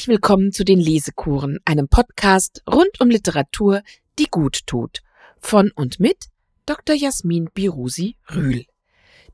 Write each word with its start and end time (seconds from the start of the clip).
Herzlich 0.00 0.14
willkommen 0.14 0.50
zu 0.50 0.64
den 0.64 0.80
Lesekuren, 0.80 1.58
einem 1.66 1.86
Podcast 1.86 2.62
rund 2.66 3.02
um 3.02 3.10
Literatur, 3.10 3.82
die 4.18 4.28
gut 4.30 4.60
tut. 4.66 5.02
Von 5.38 5.70
und 5.74 6.00
mit 6.00 6.30
Dr. 6.64 6.96
Jasmin 6.96 7.50
Birusi 7.52 8.16
Rühl. 8.34 8.64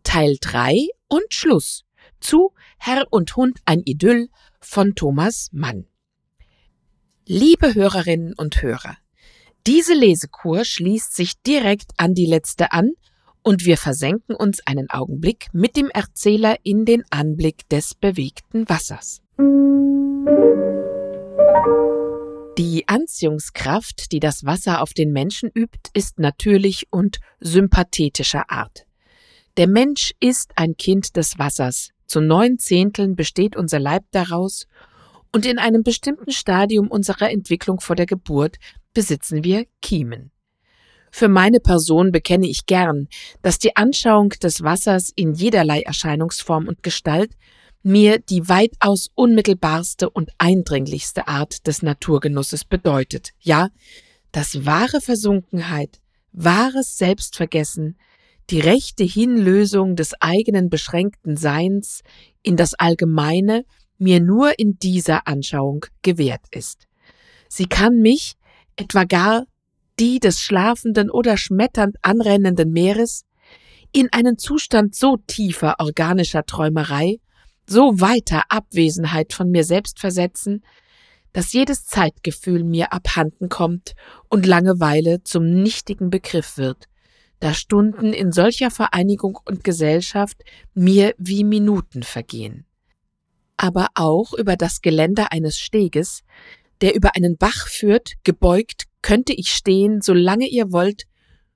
Teil 0.02 0.38
3 0.40 0.88
und 1.06 1.32
Schluss 1.32 1.84
zu 2.18 2.52
Herr 2.78 3.06
und 3.10 3.36
Hund 3.36 3.60
ein 3.64 3.80
Idyll 3.84 4.28
von 4.60 4.96
Thomas 4.96 5.50
Mann. 5.52 5.86
Liebe 7.28 7.76
Hörerinnen 7.76 8.34
und 8.36 8.60
Hörer, 8.60 8.96
diese 9.68 9.94
Lesekur 9.94 10.64
schließt 10.64 11.14
sich 11.14 11.40
direkt 11.42 11.92
an 11.96 12.12
die 12.12 12.26
letzte 12.26 12.72
an 12.72 12.90
und 13.44 13.64
wir 13.66 13.76
versenken 13.76 14.34
uns 14.34 14.66
einen 14.66 14.90
Augenblick 14.90 15.46
mit 15.52 15.76
dem 15.76 15.90
Erzähler 15.90 16.56
in 16.64 16.84
den 16.84 17.04
Anblick 17.10 17.68
des 17.68 17.94
bewegten 17.94 18.68
Wassers. 18.68 19.22
Die 22.58 22.84
Anziehungskraft, 22.88 24.12
die 24.12 24.20
das 24.20 24.44
Wasser 24.44 24.80
auf 24.80 24.94
den 24.94 25.12
Menschen 25.12 25.50
übt, 25.54 25.90
ist 25.92 26.18
natürlich 26.18 26.86
und 26.90 27.18
sympathetischer 27.40 28.50
Art. 28.50 28.86
Der 29.56 29.68
Mensch 29.68 30.12
ist 30.20 30.52
ein 30.56 30.76
Kind 30.76 31.16
des 31.16 31.38
Wassers. 31.38 31.90
Zu 32.06 32.20
neun 32.20 32.58
Zehnteln 32.58 33.16
besteht 33.16 33.56
unser 33.56 33.78
Leib 33.78 34.04
daraus 34.10 34.66
und 35.32 35.44
in 35.44 35.58
einem 35.58 35.82
bestimmten 35.82 36.32
Stadium 36.32 36.88
unserer 36.88 37.30
Entwicklung 37.30 37.80
vor 37.80 37.96
der 37.96 38.06
Geburt 38.06 38.56
besitzen 38.94 39.44
wir 39.44 39.66
Kiemen. 39.82 40.30
Für 41.10 41.28
meine 41.28 41.60
Person 41.60 42.12
bekenne 42.12 42.46
ich 42.46 42.66
gern, 42.66 43.08
dass 43.42 43.58
die 43.58 43.76
Anschauung 43.76 44.30
des 44.30 44.62
Wassers 44.62 45.12
in 45.14 45.34
jederlei 45.34 45.82
Erscheinungsform 45.82 46.68
und 46.68 46.82
Gestalt 46.82 47.32
mir 47.86 48.18
die 48.18 48.48
weitaus 48.48 49.12
unmittelbarste 49.14 50.10
und 50.10 50.32
eindringlichste 50.38 51.28
Art 51.28 51.68
des 51.68 51.82
Naturgenusses 51.82 52.64
bedeutet. 52.64 53.30
Ja, 53.38 53.68
dass 54.32 54.66
wahre 54.66 55.00
Versunkenheit, 55.00 56.00
wahres 56.32 56.98
Selbstvergessen, 56.98 57.96
die 58.50 58.58
rechte 58.58 59.04
Hinlösung 59.04 59.94
des 59.94 60.14
eigenen 60.20 60.68
beschränkten 60.68 61.36
Seins 61.36 62.02
in 62.42 62.56
das 62.56 62.74
Allgemeine 62.74 63.64
mir 63.98 64.18
nur 64.18 64.58
in 64.58 64.80
dieser 64.80 65.28
Anschauung 65.28 65.86
gewährt 66.02 66.44
ist. 66.50 66.88
Sie 67.48 67.66
kann 67.66 68.00
mich, 68.00 68.34
etwa 68.74 69.04
gar 69.04 69.46
die 70.00 70.18
des 70.18 70.40
schlafenden 70.40 71.08
oder 71.08 71.36
schmetternd 71.36 71.98
anrennenden 72.02 72.72
Meeres, 72.72 73.24
in 73.92 74.12
einen 74.12 74.38
Zustand 74.38 74.96
so 74.96 75.18
tiefer 75.28 75.76
organischer 75.78 76.44
Träumerei 76.44 77.20
so 77.66 78.00
weiter 78.00 78.42
Abwesenheit 78.48 79.32
von 79.32 79.50
mir 79.50 79.64
selbst 79.64 79.98
versetzen, 79.98 80.64
dass 81.32 81.52
jedes 81.52 81.84
Zeitgefühl 81.84 82.64
mir 82.64 82.92
abhanden 82.92 83.48
kommt 83.48 83.94
und 84.28 84.46
Langeweile 84.46 85.22
zum 85.22 85.62
nichtigen 85.62 86.08
Begriff 86.08 86.56
wird, 86.56 86.88
da 87.40 87.52
Stunden 87.52 88.12
in 88.12 88.32
solcher 88.32 88.70
Vereinigung 88.70 89.38
und 89.44 89.62
Gesellschaft 89.62 90.42
mir 90.74 91.14
wie 91.18 91.44
Minuten 91.44 92.02
vergehen. 92.02 92.64
Aber 93.58 93.88
auch 93.94 94.32
über 94.32 94.56
das 94.56 94.80
Geländer 94.80 95.32
eines 95.32 95.58
Steges, 95.58 96.22
der 96.80 96.94
über 96.94 97.16
einen 97.16 97.36
Bach 97.36 97.68
führt, 97.68 98.14
gebeugt, 98.24 98.84
könnte 99.02 99.32
ich 99.32 99.50
stehen, 99.50 100.00
solange 100.00 100.46
ihr 100.46 100.72
wollt, 100.72 101.04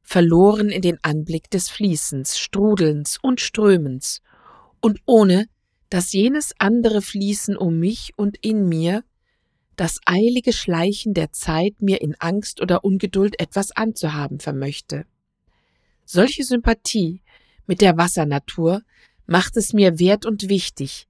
verloren 0.02 0.70
in 0.70 0.82
den 0.82 0.98
Anblick 1.02 1.50
des 1.50 1.68
Fließens, 1.68 2.38
Strudelns 2.38 3.18
und 3.22 3.40
Strömens, 3.40 4.22
und 4.80 5.00
ohne, 5.06 5.46
dass 5.90 6.12
jenes 6.12 6.54
andere 6.58 7.02
Fließen 7.02 7.56
um 7.56 7.78
mich 7.78 8.12
und 8.16 8.38
in 8.40 8.68
mir, 8.68 9.04
das 9.76 9.98
eilige 10.06 10.52
Schleichen 10.52 11.14
der 11.14 11.32
Zeit 11.32 11.80
mir 11.80 12.00
in 12.00 12.14
Angst 12.18 12.60
oder 12.60 12.84
Ungeduld 12.84 13.40
etwas 13.40 13.72
anzuhaben 13.72 14.38
vermöchte. 14.38 15.04
Solche 16.04 16.44
Sympathie 16.44 17.22
mit 17.66 17.80
der 17.80 17.96
Wassernatur 17.96 18.82
macht 19.26 19.56
es 19.56 19.72
mir 19.72 19.98
wert 19.98 20.26
und 20.26 20.48
wichtig, 20.48 21.06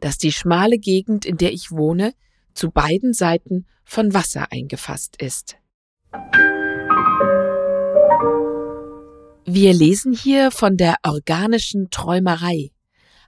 dass 0.00 0.18
die 0.18 0.32
schmale 0.32 0.78
Gegend, 0.78 1.24
in 1.24 1.36
der 1.36 1.52
ich 1.52 1.70
wohne, 1.70 2.12
zu 2.54 2.70
beiden 2.70 3.14
Seiten 3.14 3.66
von 3.84 4.12
Wasser 4.12 4.50
eingefasst 4.50 5.20
ist. 5.20 5.56
Wir 9.44 9.72
lesen 9.72 10.12
hier 10.12 10.50
von 10.50 10.76
der 10.76 10.96
organischen 11.02 11.90
Träumerei, 11.90 12.71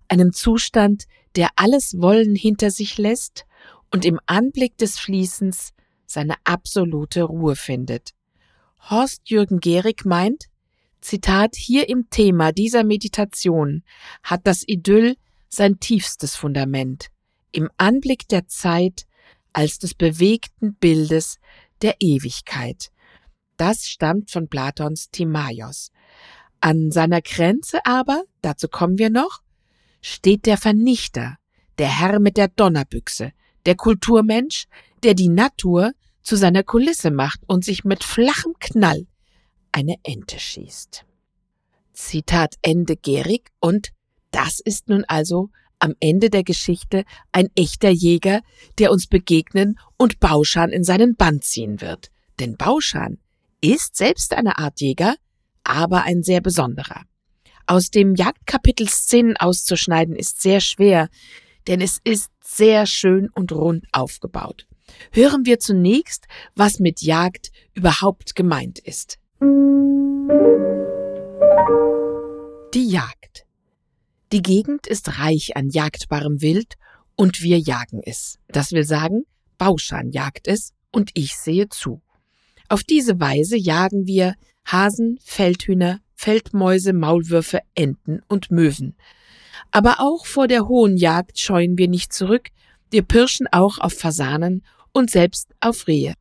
einem 0.08 0.32
Zustand, 0.32 1.04
der 1.36 1.48
alles 1.56 2.00
Wollen 2.00 2.34
hinter 2.34 2.70
sich 2.70 2.98
lässt 2.98 3.44
und 3.90 4.04
im 4.04 4.20
Anblick 4.26 4.76
des 4.78 4.98
Fließens 4.98 5.72
seine 6.06 6.34
absolute 6.44 7.24
Ruhe 7.24 7.56
findet. 7.56 8.10
Horst 8.90 9.30
Jürgen 9.30 9.60
Gehrig 9.60 10.04
meint, 10.04 10.46
Zitat, 11.00 11.54
hier 11.56 11.88
im 11.88 12.08
Thema 12.10 12.52
dieser 12.52 12.82
Meditation 12.82 13.82
hat 14.22 14.46
das 14.46 14.64
Idyll 14.66 15.16
sein 15.48 15.78
tiefstes 15.78 16.34
Fundament, 16.34 17.08
im 17.52 17.68
Anblick 17.76 18.26
der 18.28 18.46
Zeit 18.48 19.06
als 19.52 19.78
des 19.78 19.94
bewegten 19.94 20.74
Bildes 20.74 21.38
der 21.82 21.96
Ewigkeit. 22.00 22.90
Das 23.56 23.86
stammt 23.86 24.30
von 24.30 24.48
Platons 24.48 25.10
Timaios. 25.10 25.92
An 26.60 26.90
seiner 26.90 27.22
Grenze 27.22 27.84
aber, 27.84 28.24
dazu 28.42 28.68
kommen 28.68 28.98
wir 28.98 29.10
noch, 29.10 29.43
steht 30.04 30.44
der 30.44 30.58
Vernichter, 30.58 31.38
der 31.78 31.88
Herr 31.98 32.20
mit 32.20 32.36
der 32.36 32.48
Donnerbüchse, 32.48 33.32
der 33.64 33.74
Kulturmensch, 33.74 34.66
der 35.02 35.14
die 35.14 35.30
Natur 35.30 35.92
zu 36.22 36.36
seiner 36.36 36.62
Kulisse 36.62 37.10
macht 37.10 37.40
und 37.46 37.64
sich 37.64 37.84
mit 37.84 38.04
flachem 38.04 38.52
Knall 38.60 39.06
eine 39.72 39.96
Ente 40.02 40.38
schießt. 40.38 41.06
Zitat 41.94 42.56
Ende 42.60 42.96
Gehrig 42.96 43.50
und 43.60 43.92
das 44.30 44.60
ist 44.60 44.88
nun 44.88 45.04
also 45.04 45.48
am 45.78 45.94
Ende 46.00 46.28
der 46.28 46.44
Geschichte 46.44 47.04
ein 47.32 47.48
echter 47.54 47.90
Jäger, 47.90 48.42
der 48.78 48.92
uns 48.92 49.06
begegnen 49.06 49.78
und 49.96 50.20
Bauschan 50.20 50.70
in 50.70 50.84
seinen 50.84 51.16
Bann 51.16 51.40
ziehen 51.40 51.80
wird. 51.80 52.10
Denn 52.40 52.58
Bauschan 52.58 53.18
ist 53.62 53.96
selbst 53.96 54.34
eine 54.34 54.58
Art 54.58 54.82
Jäger, 54.82 55.14
aber 55.62 56.02
ein 56.02 56.22
sehr 56.22 56.42
besonderer. 56.42 57.04
Aus 57.66 57.90
dem 57.90 58.14
Jagdkapitel 58.14 58.88
Szenen 58.88 59.36
auszuschneiden 59.36 60.16
ist 60.16 60.42
sehr 60.42 60.60
schwer, 60.60 61.08
denn 61.66 61.80
es 61.80 61.98
ist 62.04 62.30
sehr 62.42 62.86
schön 62.86 63.30
und 63.34 63.52
rund 63.52 63.86
aufgebaut. 63.92 64.66
Hören 65.12 65.46
wir 65.46 65.58
zunächst, 65.58 66.26
was 66.54 66.78
mit 66.78 67.00
Jagd 67.00 67.50
überhaupt 67.72 68.34
gemeint 68.34 68.78
ist. 68.78 69.18
Die 72.74 72.88
Jagd. 72.88 73.46
Die 74.32 74.42
Gegend 74.42 74.86
ist 74.86 75.18
reich 75.18 75.56
an 75.56 75.70
jagdbarem 75.70 76.42
Wild 76.42 76.74
und 77.16 77.40
wir 77.40 77.58
jagen 77.58 78.02
es. 78.04 78.38
Das 78.48 78.72
will 78.72 78.84
sagen, 78.84 79.24
Bauschan 79.56 80.10
jagt 80.10 80.48
es 80.48 80.74
und 80.90 81.10
ich 81.14 81.36
sehe 81.36 81.68
zu. 81.68 82.02
Auf 82.68 82.82
diese 82.82 83.20
Weise 83.20 83.56
jagen 83.56 84.06
wir 84.06 84.34
Hasen, 84.66 85.18
Feldhühner, 85.22 86.00
Feldmäuse, 86.24 86.94
Maulwürfe, 86.94 87.60
Enten 87.74 88.22
und 88.28 88.50
Möwen. 88.50 88.96
Aber 89.72 89.96
auch 89.98 90.24
vor 90.24 90.48
der 90.48 90.68
hohen 90.68 90.96
Jagd 90.96 91.38
scheuen 91.38 91.76
wir 91.76 91.86
nicht 91.86 92.14
zurück, 92.14 92.48
wir 92.90 93.02
pirschen 93.02 93.46
auch 93.52 93.76
auf 93.78 93.92
Fasanen 93.92 94.64
und 94.94 95.10
selbst 95.10 95.48
auf 95.60 95.86
Rehe, 95.86 96.14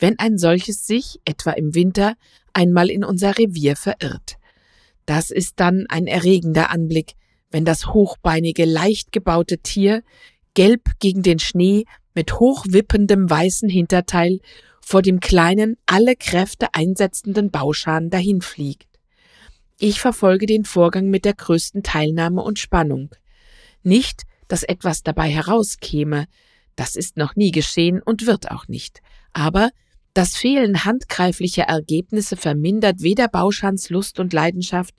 wenn 0.00 0.18
ein 0.18 0.36
solches 0.36 0.84
sich, 0.84 1.20
etwa 1.24 1.52
im 1.52 1.76
Winter, 1.76 2.16
einmal 2.54 2.90
in 2.90 3.04
unser 3.04 3.38
Revier 3.38 3.76
verirrt. 3.76 4.34
Das 5.04 5.30
ist 5.30 5.60
dann 5.60 5.86
ein 5.90 6.08
erregender 6.08 6.70
Anblick, 6.70 7.12
wenn 7.52 7.64
das 7.64 7.94
hochbeinige, 7.94 8.64
leicht 8.64 9.12
gebaute 9.12 9.58
Tier, 9.58 10.02
gelb 10.54 10.98
gegen 10.98 11.22
den 11.22 11.38
Schnee, 11.38 11.84
mit 12.16 12.40
hochwippendem 12.40 13.30
weißen 13.30 13.68
Hinterteil, 13.68 14.40
vor 14.80 15.02
dem 15.02 15.20
kleinen, 15.20 15.76
alle 15.86 16.16
Kräfte 16.16 16.74
einsetzenden 16.74 17.52
Bauschan 17.52 18.10
dahinfliegt. 18.10 18.95
Ich 19.78 20.00
verfolge 20.00 20.46
den 20.46 20.64
Vorgang 20.64 21.08
mit 21.10 21.24
der 21.24 21.34
größten 21.34 21.82
Teilnahme 21.82 22.42
und 22.42 22.58
Spannung. 22.58 23.10
Nicht, 23.82 24.22
dass 24.48 24.62
etwas 24.62 25.02
dabei 25.02 25.28
herauskäme, 25.28 26.26
das 26.76 26.96
ist 26.96 27.16
noch 27.16 27.36
nie 27.36 27.50
geschehen 27.50 28.00
und 28.02 28.26
wird 28.26 28.50
auch 28.50 28.68
nicht. 28.68 29.00
Aber 29.32 29.70
das 30.14 30.34
Fehlen 30.34 30.84
handgreiflicher 30.84 31.64
Ergebnisse 31.64 32.36
vermindert 32.36 33.02
weder 33.02 33.28
Bauschans 33.28 33.90
Lust 33.90 34.18
und 34.18 34.32
Leidenschaft, 34.32 34.94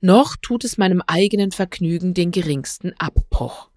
noch 0.00 0.36
tut 0.40 0.64
es 0.64 0.78
meinem 0.78 1.02
eigenen 1.06 1.50
Vergnügen 1.50 2.14
den 2.14 2.30
geringsten 2.30 2.94
Abbruch. 2.98 3.70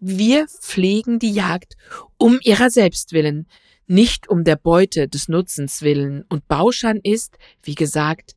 Wir 0.00 0.46
pflegen 0.48 1.18
die 1.18 1.32
Jagd 1.32 1.76
um 2.18 2.38
ihrer 2.42 2.70
selbst 2.70 3.12
willen, 3.12 3.46
nicht 3.86 4.28
um 4.28 4.44
der 4.44 4.56
Beute 4.56 5.08
des 5.08 5.28
Nutzens 5.28 5.80
willen, 5.80 6.24
und 6.28 6.46
Bauschan 6.46 7.00
ist, 7.02 7.38
wie 7.62 7.74
gesagt, 7.74 8.36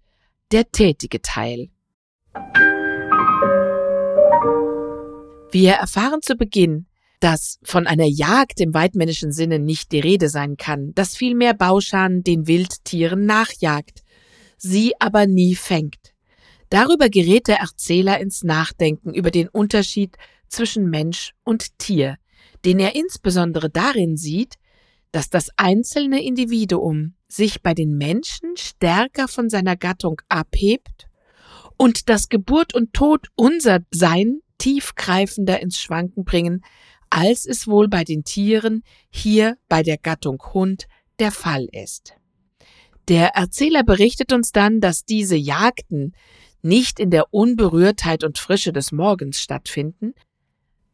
der 0.51 0.69
tätige 0.71 1.21
Teil. 1.21 1.69
Wir 5.51 5.73
erfahren 5.73 6.21
zu 6.21 6.35
Beginn, 6.35 6.87
dass 7.19 7.59
von 7.63 7.87
einer 7.87 8.05
Jagd 8.05 8.59
im 8.59 8.73
weitmännischen 8.73 9.31
Sinne 9.31 9.59
nicht 9.59 9.91
die 9.91 9.99
Rede 9.99 10.27
sein 10.29 10.57
kann, 10.57 10.93
dass 10.95 11.15
vielmehr 11.15 11.53
Bauschan 11.53 12.23
den 12.23 12.47
Wildtieren 12.47 13.25
nachjagt, 13.25 14.03
sie 14.57 14.93
aber 14.99 15.27
nie 15.27 15.55
fängt. 15.55 16.13
Darüber 16.69 17.09
gerät 17.09 17.47
der 17.47 17.57
Erzähler 17.57 18.19
ins 18.19 18.43
Nachdenken 18.43 19.13
über 19.13 19.29
den 19.29 19.49
Unterschied 19.49 20.17
zwischen 20.47 20.89
Mensch 20.89 21.33
und 21.43 21.77
Tier, 21.77 22.17
den 22.65 22.79
er 22.79 22.95
insbesondere 22.95 23.69
darin 23.69 24.17
sieht, 24.17 24.55
dass 25.11 25.29
das 25.29 25.49
einzelne 25.57 26.23
Individuum 26.23 27.15
sich 27.31 27.61
bei 27.61 27.73
den 27.73 27.97
Menschen 27.97 28.57
stärker 28.57 29.27
von 29.27 29.49
seiner 29.49 29.75
Gattung 29.75 30.21
abhebt 30.29 31.07
und 31.77 32.09
dass 32.09 32.29
Geburt 32.29 32.73
und 32.73 32.93
Tod 32.93 33.27
unser 33.35 33.79
Sein 33.91 34.41
tiefgreifender 34.57 35.59
ins 35.59 35.79
Schwanken 35.79 36.23
bringen, 36.23 36.63
als 37.09 37.45
es 37.45 37.67
wohl 37.67 37.87
bei 37.87 38.03
den 38.03 38.23
Tieren 38.23 38.83
hier 39.09 39.57
bei 39.67 39.83
der 39.83 39.97
Gattung 39.97 40.41
Hund 40.53 40.87
der 41.19 41.31
Fall 41.31 41.67
ist. 41.71 42.13
Der 43.07 43.29
Erzähler 43.35 43.83
berichtet 43.83 44.31
uns 44.31 44.51
dann, 44.51 44.79
dass 44.79 45.05
diese 45.05 45.35
Jagden 45.35 46.13
nicht 46.61 46.99
in 46.99 47.09
der 47.09 47.33
Unberührtheit 47.33 48.23
und 48.23 48.37
Frische 48.37 48.71
des 48.71 48.91
Morgens 48.91 49.41
stattfinden, 49.41 50.13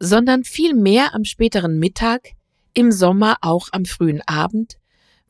sondern 0.00 0.44
vielmehr 0.44 1.14
am 1.14 1.24
späteren 1.24 1.78
Mittag, 1.78 2.30
im 2.74 2.92
Sommer 2.92 3.36
auch 3.42 3.68
am 3.72 3.84
frühen 3.84 4.22
Abend, 4.26 4.78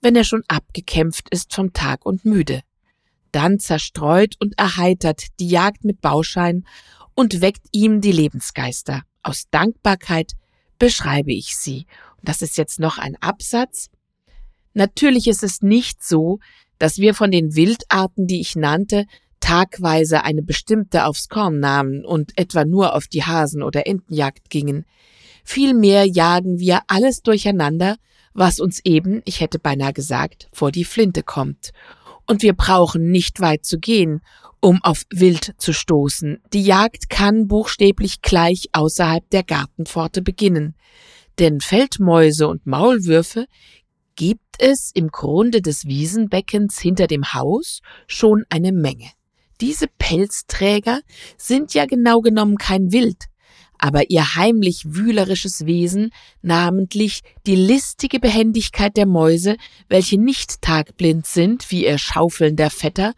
wenn 0.01 0.17
er 0.17 0.25
schon 0.25 0.43
abgekämpft 0.49 1.29
ist 1.31 1.55
vom 1.55 1.73
Tag 1.73 2.07
und 2.07 2.25
müde. 2.25 2.63
Dann 3.33 3.59
zerstreut 3.59 4.37
und 4.41 4.59
erheitert 4.59 5.27
die 5.39 5.49
Jagd 5.49 5.85
mit 5.85 6.01
Bauschein 6.01 6.67
und 7.15 7.41
weckt 7.41 7.67
ihm 7.73 8.01
die 8.01 8.13
Lebensgeister. 8.13 9.03
Aus 9.23 9.45
Dankbarkeit 9.51 10.33
beschreibe 10.79 11.33
ich 11.33 11.57
sie. 11.57 11.87
Und 12.19 12.29
das 12.29 12.43
ist 12.43 12.57
jetzt 12.57 12.81
noch 12.81 12.99
ein 12.99 13.17
Absatz. 13.21 13.91
Natürlich 14.75 15.27
ist 15.27 15.43
es 15.43 15.61
nicht 15.61 16.03
so, 16.03 16.39
dass 16.79 16.99
wir 16.99 17.15
von 17.15 17.31
den 17.31 17.57
Wildarten, 17.57 18.27
die 18.27 18.41
ich 18.41 18.55
nannte, 18.57 19.05
tagweise 19.41 20.25
eine 20.25 20.43
bestimmte 20.43 21.05
aufs 21.05 21.29
Korn 21.29 21.61
nahmen 21.61 22.05
und 22.05 22.37
etwa 22.39 22.65
nur 22.65 22.95
auf 22.95 23.07
die 23.09 23.25
Hasen- 23.25 23.63
oder 23.63 23.87
Entenjagd 23.87 24.51
gingen. 24.51 24.85
Vielmehr 25.45 26.05
jagen 26.07 26.59
wir 26.59 26.83
alles 26.87 27.23
durcheinander, 27.23 27.97
was 28.39 28.61
uns 28.61 28.81
eben, 28.85 29.21
ich 29.25 29.41
hätte 29.41 29.59
beinahe 29.59 29.93
gesagt, 29.93 30.49
vor 30.53 30.71
die 30.71 30.85
Flinte 30.85 31.23
kommt. 31.23 31.73
Und 32.27 32.43
wir 32.43 32.53
brauchen 32.53 33.11
nicht 33.11 33.41
weit 33.41 33.65
zu 33.65 33.79
gehen, 33.79 34.21
um 34.61 34.83
auf 34.83 35.05
Wild 35.11 35.55
zu 35.59 35.73
stoßen. 35.73 36.41
Die 36.53 36.63
Jagd 36.63 37.11
kann 37.11 37.49
buchstäblich 37.49 38.23
gleich 38.23 38.69
außerhalb 38.73 39.29
der 39.31 39.43
Gartenpforte 39.43 40.23
beginnen. 40.23 40.75
Denn 41.39 41.61
Feldmäuse 41.61 42.49
und 42.49 42.67
Maulwürfe 42.67 43.47
gibt 44.17 44.57
es 44.59 44.91
im 44.95 45.09
Grunde 45.09 45.63
des 45.63 45.87
Wiesenbeckens 45.87 46.79
hinter 46.79 47.07
dem 47.07 47.33
Haus 47.33 47.81
schon 48.07 48.45
eine 48.51 48.73
Menge. 48.73 49.11
Diese 49.61 49.87
Pelzträger 49.99 51.01
sind 51.37 51.75
ja 51.75 51.87
genau 51.87 52.21
genommen 52.21 52.57
kein 52.57 52.93
Wild, 52.93 53.25
aber 53.79 54.11
ihr 54.11 54.35
heimlich 54.35 54.85
wühlerisches 54.87 55.67
Wesen, 55.67 56.11
namentlich 56.43 57.23
die 57.47 57.57
listige 57.57 58.21
Behendigkeit 58.21 58.97
der 58.97 59.07
Mäuse, 59.07 59.57
welche 59.89 60.21
nicht 60.21 60.63
tagblind 60.63 61.27
sind 61.27 61.71
wie 61.71 61.87
ihr 61.87 61.99
schaufelnder 61.99 62.71
Vetter 62.71 63.15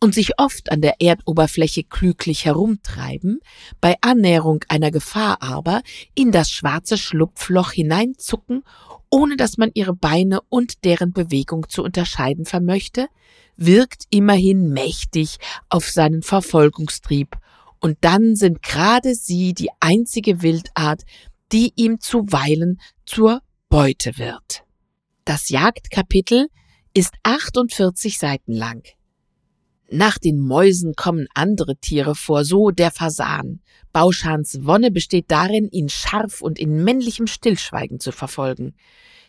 und 0.00 0.14
sich 0.14 0.38
oft 0.38 0.70
an 0.70 0.80
der 0.80 1.00
Erdoberfläche 1.00 1.82
klüglich 1.82 2.44
herumtreiben, 2.44 3.40
bei 3.80 3.96
Annäherung 4.00 4.64
einer 4.68 4.90
Gefahr 4.90 5.42
aber 5.42 5.82
in 6.14 6.30
das 6.30 6.50
schwarze 6.50 6.98
Schlupfloch 6.98 7.72
hineinzucken, 7.72 8.64
ohne 9.10 9.36
dass 9.36 9.56
man 9.56 9.70
ihre 9.74 9.94
Beine 9.94 10.40
und 10.48 10.84
deren 10.84 11.12
Bewegung 11.12 11.68
zu 11.68 11.82
unterscheiden 11.82 12.44
vermöchte, 12.44 13.08
wirkt 13.56 14.04
immerhin 14.10 14.72
mächtig 14.72 15.38
auf 15.68 15.88
seinen 15.88 16.22
Verfolgungstrieb, 16.22 17.36
und 17.84 17.98
dann 18.00 18.34
sind 18.34 18.62
gerade 18.62 19.14
sie 19.14 19.52
die 19.52 19.68
einzige 19.78 20.40
Wildart, 20.40 21.02
die 21.52 21.70
ihm 21.76 22.00
zuweilen 22.00 22.80
zur 23.04 23.42
Beute 23.68 24.16
wird. 24.16 24.64
Das 25.26 25.50
Jagdkapitel 25.50 26.48
ist 26.94 27.12
48 27.24 28.18
Seiten 28.18 28.54
lang. 28.54 28.88
Nach 29.90 30.16
den 30.16 30.40
Mäusen 30.40 30.94
kommen 30.94 31.26
andere 31.34 31.76
Tiere 31.76 32.14
vor, 32.14 32.46
so 32.46 32.70
der 32.70 32.90
Fasan. 32.90 33.60
Bauschans 33.92 34.60
Wonne 34.62 34.90
besteht 34.90 35.30
darin, 35.30 35.68
ihn 35.68 35.90
scharf 35.90 36.40
und 36.40 36.58
in 36.58 36.84
männlichem 36.84 37.26
Stillschweigen 37.26 38.00
zu 38.00 38.12
verfolgen. 38.12 38.74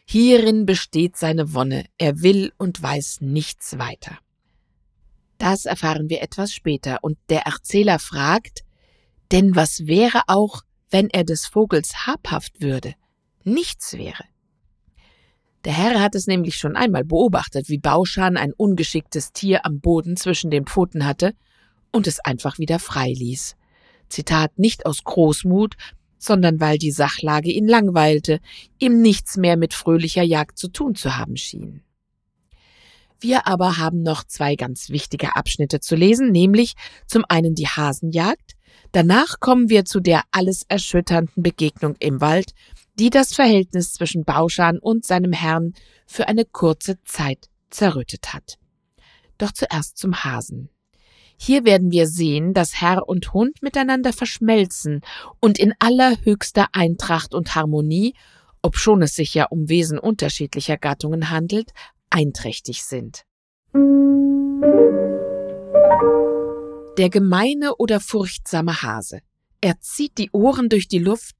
Hierin 0.05 0.65
besteht 0.65 1.17
seine 1.17 1.53
Wonne, 1.53 1.87
er 1.97 2.21
will 2.21 2.53
und 2.57 2.81
weiß 2.81 3.17
nichts 3.19 3.77
weiter. 3.77 4.17
Das 5.37 5.65
erfahren 5.65 6.09
wir 6.09 6.21
etwas 6.21 6.53
später, 6.53 6.99
und 7.01 7.17
der 7.29 7.41
Erzähler 7.41 7.99
fragt, 7.99 8.63
denn 9.31 9.55
was 9.55 9.87
wäre 9.87 10.21
auch, 10.27 10.61
wenn 10.89 11.09
er 11.09 11.23
des 11.23 11.45
Vogels 11.45 12.05
habhaft 12.05 12.61
würde? 12.61 12.93
Nichts 13.43 13.93
wäre. 13.93 14.23
Der 15.65 15.73
Herr 15.73 15.99
hat 15.99 16.13
es 16.13 16.27
nämlich 16.27 16.57
schon 16.57 16.75
einmal 16.75 17.03
beobachtet, 17.03 17.69
wie 17.69 17.79
Bauschan 17.79 18.37
ein 18.37 18.53
ungeschicktes 18.53 19.33
Tier 19.33 19.65
am 19.65 19.79
Boden 19.79 20.15
zwischen 20.15 20.51
den 20.51 20.67
Pfoten 20.67 21.05
hatte 21.05 21.33
und 21.91 22.05
es 22.05 22.19
einfach 22.19 22.59
wieder 22.59 22.77
frei 22.77 23.11
ließ. 23.11 23.55
Zitat 24.07 24.59
nicht 24.59 24.85
aus 24.85 25.03
Großmut, 25.03 25.75
sondern 26.19 26.59
weil 26.59 26.77
die 26.77 26.91
Sachlage 26.91 27.51
ihn 27.51 27.67
langweilte, 27.67 28.39
ihm 28.77 29.01
nichts 29.01 29.37
mehr 29.37 29.57
mit 29.57 29.73
fröhlicher 29.73 30.23
Jagd 30.23 30.59
zu 30.59 30.67
tun 30.67 30.93
zu 30.93 31.17
haben 31.17 31.35
schien. 31.35 31.81
Wir 33.19 33.47
aber 33.47 33.77
haben 33.77 34.03
noch 34.03 34.23
zwei 34.23 34.55
ganz 34.55 34.89
wichtige 34.89 35.35
Abschnitte 35.35 35.79
zu 35.79 35.95
lesen, 35.95 36.31
nämlich 36.31 36.73
zum 37.07 37.23
einen 37.27 37.55
die 37.55 37.67
Hasenjagd, 37.67 38.53
danach 38.91 39.39
kommen 39.39 39.69
wir 39.69 39.85
zu 39.85 39.99
der 39.99 40.23
alles 40.31 40.63
erschütternden 40.67 41.41
Begegnung 41.41 41.95
im 41.99 42.21
Wald, 42.21 42.51
die 42.99 43.09
das 43.09 43.33
Verhältnis 43.33 43.93
zwischen 43.93 44.25
Bauschan 44.25 44.79
und 44.79 45.05
seinem 45.05 45.33
Herrn 45.33 45.73
für 46.05 46.27
eine 46.27 46.45
kurze 46.45 47.01
Zeit 47.03 47.49
zerrüttet 47.69 48.33
hat. 48.33 48.57
Doch 49.37 49.51
zuerst 49.51 49.97
zum 49.97 50.23
Hasen. 50.23 50.69
Hier 51.37 51.65
werden 51.65 51.91
wir 51.91 52.07
sehen, 52.07 52.53
dass 52.53 52.79
Herr 52.79 53.09
und 53.09 53.33
Hund 53.33 53.61
miteinander 53.61 54.13
verschmelzen 54.13 55.01
und 55.41 55.59
in 55.59 55.73
allerhöchster 55.79 56.67
Eintracht 56.71 57.33
und 57.33 57.55
Harmonie, 57.55 58.15
obschon 58.61 59.01
es 59.01 59.15
sich 59.15 59.33
ja 59.33 59.45
um 59.45 59.67
Wesen 59.67 59.99
unterschiedlicher 59.99 60.77
Gattungen 60.77 61.29
handelt, 61.29 61.71
einträchtig 62.15 62.85
sind. 62.85 63.25
Der 66.97 67.09
gemeine 67.09 67.75
oder 67.75 67.99
furchtsame 67.99 68.81
Hase. 68.81 69.19
Er 69.59 69.81
zieht 69.81 70.17
die 70.17 70.31
Ohren 70.31 70.69
durch 70.69 70.87
die 70.87 70.99
Luft, 70.99 71.35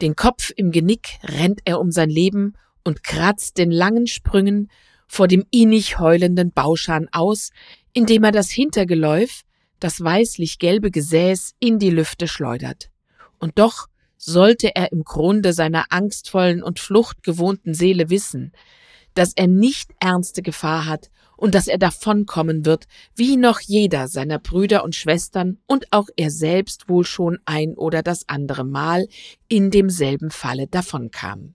den 0.00 0.16
Kopf 0.16 0.52
im 0.56 0.72
Genick 0.72 1.18
rennt 1.22 1.60
er 1.64 1.80
um 1.80 1.90
sein 1.90 2.08
Leben 2.08 2.54
und 2.82 3.02
kratzt 3.02 3.58
den 3.58 3.70
langen 3.70 4.06
Sprüngen 4.06 4.70
vor 5.06 5.28
dem 5.28 5.44
innig 5.50 5.98
heulenden 5.98 6.50
Bauschan 6.52 7.08
aus, 7.12 7.50
indem 7.92 8.24
er 8.24 8.32
das 8.32 8.50
Hintergeläuf, 8.50 9.42
das 9.80 10.00
weißlich-gelbe 10.00 10.90
Gesäß 10.90 11.54
in 11.60 11.78
die 11.78 11.90
Lüfte 11.90 12.26
schleudert. 12.26 12.90
Und 13.38 13.58
doch 13.58 13.86
sollte 14.16 14.74
er 14.74 14.92
im 14.92 15.04
Grunde 15.04 15.52
seiner 15.52 15.86
angstvollen 15.90 16.62
und 16.62 16.80
fluchtgewohnten 16.80 17.74
Seele 17.74 18.08
wissen, 18.08 18.52
dass 19.16 19.32
er 19.34 19.46
nicht 19.46 19.90
ernste 19.98 20.42
Gefahr 20.42 20.86
hat 20.86 21.10
und 21.36 21.54
dass 21.54 21.66
er 21.66 21.78
davonkommen 21.78 22.64
wird, 22.64 22.86
wie 23.14 23.36
noch 23.36 23.60
jeder 23.60 24.08
seiner 24.08 24.38
Brüder 24.38 24.84
und 24.84 24.94
Schwestern 24.94 25.58
und 25.66 25.92
auch 25.92 26.08
er 26.16 26.30
selbst 26.30 26.88
wohl 26.88 27.04
schon 27.04 27.38
ein 27.44 27.74
oder 27.74 28.02
das 28.02 28.28
andere 28.28 28.64
Mal 28.64 29.06
in 29.48 29.70
demselben 29.70 30.30
Falle 30.30 30.66
davonkam. 30.66 31.54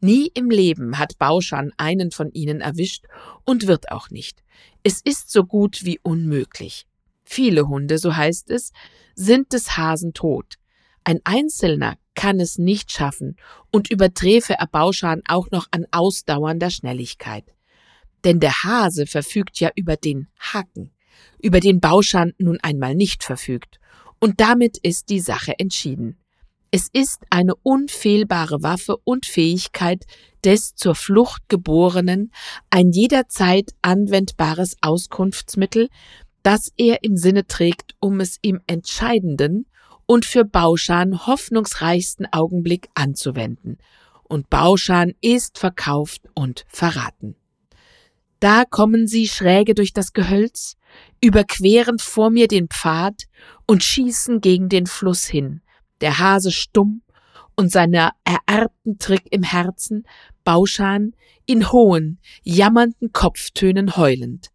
Nie 0.00 0.30
im 0.34 0.50
Leben 0.50 0.98
hat 0.98 1.18
Bauschan 1.18 1.72
einen 1.78 2.10
von 2.10 2.30
ihnen 2.32 2.60
erwischt 2.60 3.06
und 3.44 3.66
wird 3.66 3.90
auch 3.90 4.10
nicht. 4.10 4.42
Es 4.82 5.00
ist 5.02 5.30
so 5.30 5.44
gut 5.44 5.84
wie 5.84 5.98
unmöglich. 6.02 6.86
Viele 7.24 7.68
Hunde, 7.68 7.98
so 7.98 8.14
heißt 8.14 8.50
es, 8.50 8.72
sind 9.14 9.52
des 9.54 9.78
Hasen 9.78 10.12
tot. 10.12 10.56
Ein 11.04 11.20
Einzelner 11.24 11.96
kann 12.14 12.40
es 12.40 12.58
nicht 12.58 12.92
schaffen 12.92 13.36
und 13.70 13.90
überträfe 13.90 14.54
Erbauschan 14.54 15.22
auch 15.28 15.50
noch 15.50 15.66
an 15.70 15.86
ausdauernder 15.90 16.70
Schnelligkeit. 16.70 17.44
Denn 18.24 18.40
der 18.40 18.62
Hase 18.62 19.06
verfügt 19.06 19.60
ja 19.60 19.70
über 19.74 19.96
den 19.96 20.28
Haken, 20.38 20.90
über 21.40 21.60
den 21.60 21.80
Bauschan 21.80 22.32
nun 22.38 22.58
einmal 22.60 22.94
nicht 22.94 23.22
verfügt. 23.22 23.78
Und 24.20 24.40
damit 24.40 24.78
ist 24.78 25.10
die 25.10 25.20
Sache 25.20 25.58
entschieden. 25.58 26.18
Es 26.70 26.88
ist 26.92 27.20
eine 27.30 27.54
unfehlbare 27.54 28.62
Waffe 28.62 28.96
und 29.04 29.26
Fähigkeit 29.26 30.04
des 30.44 30.74
zur 30.74 30.94
Flucht 30.94 31.48
geborenen, 31.48 32.32
ein 32.70 32.90
jederzeit 32.90 33.70
anwendbares 33.82 34.76
Auskunftsmittel, 34.80 35.88
das 36.42 36.72
er 36.76 37.04
im 37.04 37.16
Sinne 37.16 37.46
trägt, 37.46 37.94
um 38.00 38.18
es 38.18 38.38
im 38.42 38.60
Entscheidenden 38.66 39.66
und 40.06 40.24
für 40.24 40.44
Bauschan 40.44 41.26
hoffnungsreichsten 41.26 42.26
Augenblick 42.32 42.88
anzuwenden. 42.94 43.78
Und 44.24 44.50
Bauschan 44.50 45.14
ist 45.20 45.58
verkauft 45.58 46.22
und 46.34 46.64
verraten. 46.68 47.36
Da 48.40 48.64
kommen 48.64 49.06
sie 49.06 49.26
schräge 49.28 49.74
durch 49.74 49.92
das 49.92 50.12
Gehölz, 50.12 50.76
überqueren 51.22 51.98
vor 51.98 52.30
mir 52.30 52.48
den 52.48 52.68
Pfad 52.68 53.24
und 53.66 53.82
schießen 53.82 54.40
gegen 54.40 54.68
den 54.68 54.86
Fluss 54.86 55.24
hin. 55.24 55.62
Der 56.00 56.18
Hase 56.18 56.52
stumm 56.52 57.02
und 57.56 57.70
seiner 57.70 58.12
ererbten 58.24 58.98
Trick 58.98 59.24
im 59.30 59.42
Herzen, 59.42 60.06
Bauschan 60.44 61.12
in 61.46 61.72
hohen, 61.72 62.18
jammernden 62.42 63.12
Kopftönen 63.12 63.96
heulend. 63.96 64.48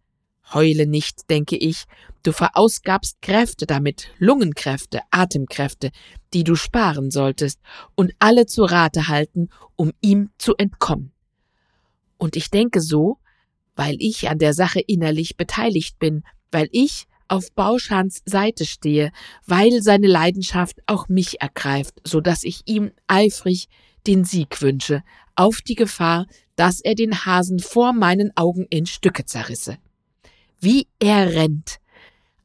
Heule 0.54 0.88
nicht, 0.88 1.30
denke 1.30 1.56
ich, 1.56 1.86
du 2.24 2.32
verausgabst 2.32 3.22
Kräfte 3.22 3.66
damit, 3.66 4.10
Lungenkräfte, 4.18 5.02
Atemkräfte, 5.12 5.92
die 6.34 6.44
du 6.44 6.56
sparen 6.56 7.12
solltest 7.12 7.60
und 7.96 8.14
alle 8.20 8.46
zu 8.46 8.64
Rate 8.64 9.08
halten, 9.08 9.50
um 9.76 9.92
ihm 10.02 10.30
zu 10.38 10.56
entkommen. 10.56 11.12
Und 12.18 12.36
ich 12.36 12.50
denke 12.50 12.82
so, 12.82 13.18
weil 13.76 13.96
ich 14.00 14.30
an 14.30 14.40
der 14.40 14.54
Sache 14.54 14.82
innerlich 14.82 15.38
beteiligt 15.38 16.00
bin, 16.00 16.24
weil 16.52 16.68
ich 16.72 17.06
auf 17.30 17.52
Bauschans 17.54 18.22
Seite 18.26 18.66
stehe, 18.66 19.12
weil 19.46 19.82
seine 19.82 20.08
Leidenschaft 20.08 20.80
auch 20.88 21.08
mich 21.08 21.42
ergreift, 21.42 22.02
so 22.04 22.22
dass 22.22 22.44
ich 22.44 22.62
ihm 22.66 22.92
eifrig 23.08 23.70
den 24.08 24.26
Sieg 24.26 24.62
wünsche, 24.62 25.04
auf 25.36 25.62
die 25.62 25.76
Gefahr, 25.76 26.26
dass 26.56 26.82
er 26.82 26.96
den 26.96 27.26
Hasen 27.26 27.60
vor 27.60 27.94
meinen 27.94 28.36
Augen 28.36 28.66
in 28.70 28.86
Stücke 28.86 29.26
zerrisse. 29.26 29.78
Wie 30.60 30.88
er 31.00 31.34
rennt! 31.34 31.78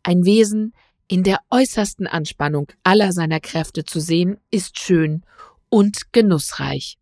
Ein 0.03 0.25
Wesen 0.25 0.73
in 1.09 1.25
der 1.25 1.39
äußersten 1.51 2.07
Anspannung 2.07 2.69
aller 2.85 3.13
seiner 3.13 3.41
Kräfte 3.41 3.85
zu 3.85 3.99
sehen, 4.01 4.39
ist 4.51 4.79
schön 4.79 5.25
und 5.69 6.13
genussreich. 6.13 6.97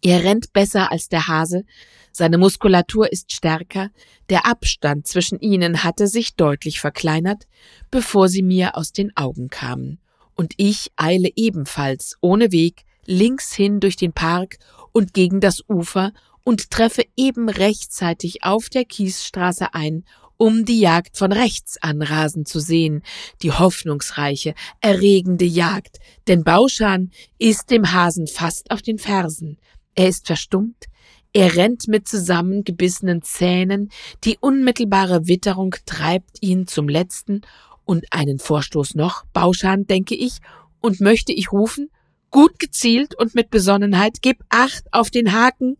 Er 0.00 0.24
rennt 0.24 0.52
besser 0.52 0.90
als 0.90 1.08
der 1.08 1.28
Hase, 1.28 1.64
seine 2.12 2.38
Muskulatur 2.38 3.12
ist 3.12 3.32
stärker, 3.32 3.90
der 4.30 4.46
Abstand 4.46 5.06
zwischen 5.06 5.38
ihnen 5.38 5.84
hatte 5.84 6.06
sich 6.06 6.34
deutlich 6.34 6.80
verkleinert, 6.80 7.46
bevor 7.90 8.28
sie 8.28 8.42
mir 8.42 8.76
aus 8.76 8.92
den 8.92 9.16
Augen 9.16 9.48
kamen, 9.48 9.98
und 10.34 10.54
ich 10.56 10.90
eile 10.96 11.30
ebenfalls 11.36 12.16
ohne 12.20 12.52
Weg 12.52 12.84
links 13.06 13.52
hin 13.52 13.80
durch 13.80 13.96
den 13.96 14.12
Park 14.12 14.58
und 14.92 15.14
gegen 15.14 15.40
das 15.40 15.62
Ufer 15.68 16.12
und 16.44 16.70
treffe 16.70 17.04
eben 17.16 17.48
rechtzeitig 17.48 18.44
auf 18.44 18.68
der 18.68 18.84
Kiesstraße 18.84 19.74
ein, 19.74 20.04
um 20.42 20.64
die 20.64 20.80
Jagd 20.80 21.16
von 21.16 21.30
rechts 21.30 21.80
anrasen 21.80 22.44
zu 22.44 22.58
sehen, 22.58 23.04
die 23.42 23.52
hoffnungsreiche, 23.52 24.56
erregende 24.80 25.44
Jagd, 25.44 26.00
denn 26.26 26.42
Bauschan 26.42 27.12
ist 27.38 27.70
dem 27.70 27.92
Hasen 27.92 28.26
fast 28.26 28.72
auf 28.72 28.82
den 28.82 28.98
Fersen. 28.98 29.58
Er 29.94 30.08
ist 30.08 30.26
verstummt, 30.26 30.86
er 31.32 31.54
rennt 31.54 31.86
mit 31.86 32.08
zusammengebissenen 32.08 33.22
Zähnen, 33.22 33.90
die 34.24 34.36
unmittelbare 34.40 35.28
Witterung 35.28 35.76
treibt 35.86 36.38
ihn 36.42 36.66
zum 36.66 36.88
letzten 36.88 37.42
und 37.84 38.06
einen 38.10 38.40
Vorstoß 38.40 38.96
noch, 38.96 39.24
Bauschan, 39.32 39.86
denke 39.86 40.16
ich, 40.16 40.38
und 40.80 41.00
möchte 41.00 41.32
ich 41.32 41.52
rufen, 41.52 41.88
gut 42.32 42.58
gezielt 42.58 43.14
und 43.16 43.36
mit 43.36 43.50
Besonnenheit, 43.50 44.22
gib 44.22 44.42
acht 44.48 44.92
auf 44.92 45.08
den 45.08 45.32
Haken. 45.32 45.76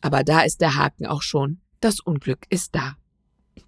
Aber 0.00 0.22
da 0.22 0.42
ist 0.42 0.60
der 0.60 0.76
Haken 0.76 1.06
auch 1.06 1.22
schon, 1.22 1.58
das 1.80 1.98
Unglück 1.98 2.46
ist 2.50 2.76
da. 2.76 2.99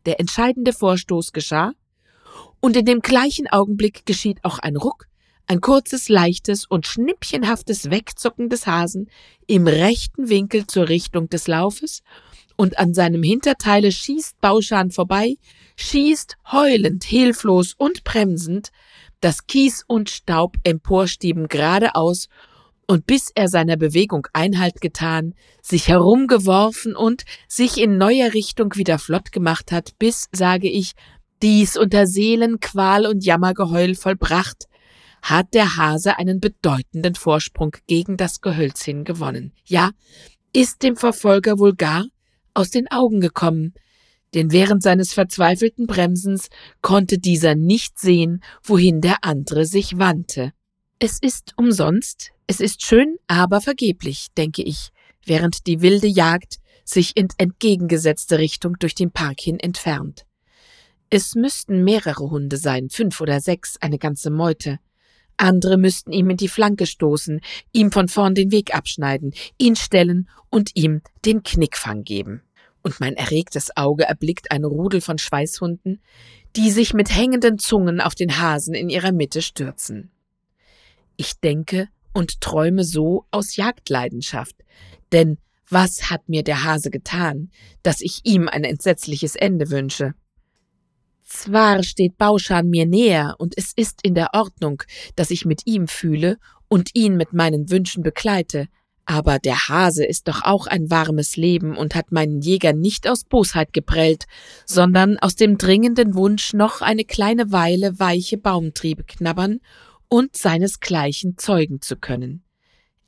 Der 0.07 0.21
entscheidende 0.21 0.73
Vorstoß 0.73 1.33
geschah, 1.33 1.73
und 2.61 2.77
in 2.77 2.85
dem 2.85 3.01
gleichen 3.01 3.49
Augenblick 3.49 4.07
geschieht 4.07 4.39
auch 4.45 4.59
ein 4.59 4.77
Ruck, 4.77 5.07
ein 5.47 5.61
kurzes, 5.61 6.09
leichtes 6.09 6.65
und 6.65 6.87
schnippchenhaftes 6.87 7.91
Wegzucken 7.91 8.49
des 8.49 8.67
Hasen 8.67 9.11
im 9.47 9.67
rechten 9.67 10.29
Winkel 10.29 10.67
zur 10.67 10.89
Richtung 10.89 11.29
des 11.29 11.47
Laufes, 11.49 12.03
und 12.57 12.79
an 12.79 12.95
seinem 12.95 13.23
Hinterteile 13.23 13.91
schießt 13.91 14.41
Bauschan 14.41 14.91
vorbei, 14.91 15.37
schießt 15.77 16.37
heulend, 16.53 17.03
hilflos 17.03 17.75
und 17.77 18.05
bremsend, 18.05 18.71
dass 19.21 19.47
Kies 19.47 19.85
und 19.87 20.11
Staub 20.11 20.57
emporstieben 20.63 21.49
geradeaus, 21.49 22.29
und 22.87 23.07
bis 23.07 23.31
er 23.35 23.49
seiner 23.49 23.77
Bewegung 23.77 24.27
Einhalt 24.33 24.81
getan, 24.81 25.35
sich 25.62 25.89
herumgeworfen 25.89 26.95
und 26.97 27.25
sich 27.49 27.79
in 27.79 27.97
neuer 27.99 28.35
Richtung 28.35 28.75
wieder 28.77 28.99
flott 28.99 29.33
gemacht 29.33 29.73
hat, 29.73 29.99
bis, 29.99 30.29
sage 30.33 30.69
ich, 30.69 30.93
dies 31.43 31.77
unter 31.77 32.07
Seelenqual 32.07 33.07
und 33.07 33.25
Jammergeheul 33.25 33.95
vollbracht, 33.95 34.69
hat 35.23 35.55
der 35.55 35.77
Hase 35.77 36.19
einen 36.19 36.41
bedeutenden 36.41 37.15
Vorsprung 37.15 37.77
gegen 37.87 38.17
das 38.17 38.41
Gehölz 38.41 38.83
hin 38.85 39.05
gewonnen. 39.05 39.53
Ja, 39.65 39.91
ist 40.53 40.83
dem 40.83 40.97
Verfolger 40.97 41.59
wohl 41.59 41.75
gar 41.75 42.05
aus 42.55 42.71
den 42.71 42.91
Augen 42.91 43.21
gekommen, 43.21 43.75
denn 44.35 44.53
während 44.53 44.83
seines 44.83 45.12
verzweifelten 45.12 45.87
Bremsens 45.87 46.49
konnte 46.81 47.19
dieser 47.19 47.55
nicht 47.55 47.99
sehen, 47.99 48.43
wohin 48.62 49.01
der 49.01 49.19
andere 49.23 49.65
sich 49.65 49.99
wandte. 49.99 50.53
Es 51.05 51.19
ist 51.21 51.55
umsonst, 51.57 52.31
es 52.47 52.61
ist 52.61 52.87
schön, 52.87 53.17
aber 53.27 53.61
vergeblich, 53.61 54.29
denke 54.39 54.63
ich, 54.63 54.91
während 55.27 55.67
die 55.67 55.81
wilde 55.83 56.07
Jagd 56.07 56.59
sich 56.85 57.17
in 57.17 57.27
entgegengesetzte 57.39 58.39
Richtung 58.39 58.77
durch 58.79 58.95
den 58.95 59.11
Park 59.11 59.41
hin 59.41 59.59
entfernt. 59.59 60.27
Es 61.11 61.35
müssten 61.35 61.83
mehrere 61.83 62.31
Hunde 62.31 62.57
sein, 62.57 62.89
fünf 62.89 63.21
oder 63.21 63.41
sechs, 63.41 63.79
eine 63.81 63.99
ganze 63.99 64.31
Meute. 64.31 64.79
Andere 65.37 65.77
müssten 65.77 66.13
ihm 66.13 66.31
in 66.31 66.37
die 66.37 66.47
Flanke 66.47 66.87
stoßen, 66.87 67.41
ihm 67.73 67.91
von 67.91 68.07
vorn 68.07 68.37
den 68.37 68.53
Weg 68.53 68.73
abschneiden, 68.73 69.35
ihn 69.59 69.75
stellen 69.75 70.29
und 70.51 70.71
ihm 70.75 71.03
den 71.25 71.43
Knickfang 71.43 72.05
geben. 72.05 72.43
Und 72.85 73.01
mein 73.01 73.17
erregtes 73.17 73.77
Auge 73.77 74.05
erblickt 74.05 74.53
ein 74.53 74.63
Rudel 74.63 75.01
von 75.01 75.19
Schweißhunden, 75.19 76.01
die 76.55 76.71
sich 76.71 76.95
mit 76.95 77.13
hängenden 77.13 77.59
Zungen 77.59 78.01
auf 78.01 78.15
den 78.15 78.39
Hasen 78.39 78.75
in 78.75 78.89
ihrer 78.89 79.11
Mitte 79.11 79.43
stürzen. 79.43 80.13
Ich 81.16 81.40
denke 81.40 81.88
und 82.12 82.40
träume 82.40 82.85
so 82.85 83.26
aus 83.31 83.57
Jagdleidenschaft, 83.57 84.57
denn 85.12 85.38
was 85.69 86.11
hat 86.11 86.28
mir 86.28 86.42
der 86.42 86.64
Hase 86.64 86.90
getan, 86.90 87.50
dass 87.83 88.00
ich 88.02 88.21
ihm 88.25 88.49
ein 88.49 88.64
entsetzliches 88.64 89.37
Ende 89.37 89.71
wünsche? 89.71 90.14
Zwar 91.25 91.83
steht 91.83 92.19
Bauschan 92.19 92.69
mir 92.69 92.85
näher 92.85 93.37
und 93.38 93.54
es 93.57 93.73
ist 93.75 94.00
in 94.02 94.14
der 94.14 94.35
Ordnung, 94.35 94.83
dass 95.16 95.31
ich 95.31 95.47
mit 95.47 95.62
ihm 95.64 95.88
fühle 95.88 96.37
und 96.69 96.90
ihn 96.95 97.16
mit 97.16 97.33
meinen 97.33 97.71
Wünschen 97.71 98.02
begleite, 98.02 98.69
aber 99.07 99.38
der 99.38 99.69
Hase 99.69 100.04
ist 100.04 100.28
doch 100.28 100.42
auch 100.42 100.66
ein 100.66 100.90
warmes 100.90 101.37
Leben 101.37 101.76
und 101.76 101.95
hat 101.95 102.12
meinen 102.12 102.40
Jäger 102.40 102.73
nicht 102.73 103.09
aus 103.09 103.25
Bosheit 103.25 103.73
geprellt, 103.73 104.26
sondern 104.66 105.19
aus 105.19 105.37
dem 105.37 105.59
dringenden 105.59 106.14
Wunsch, 106.14 106.52
noch 106.52 106.83
eine 106.83 107.04
kleine 107.04 107.50
Weile 107.50 107.99
weiche 107.99 108.37
Baumtriebe 108.37 109.04
knabbern 109.04 109.61
und 110.12 110.37
seinesgleichen 110.37 111.38
zeugen 111.38 111.81
zu 111.81 111.97
können. 111.97 112.45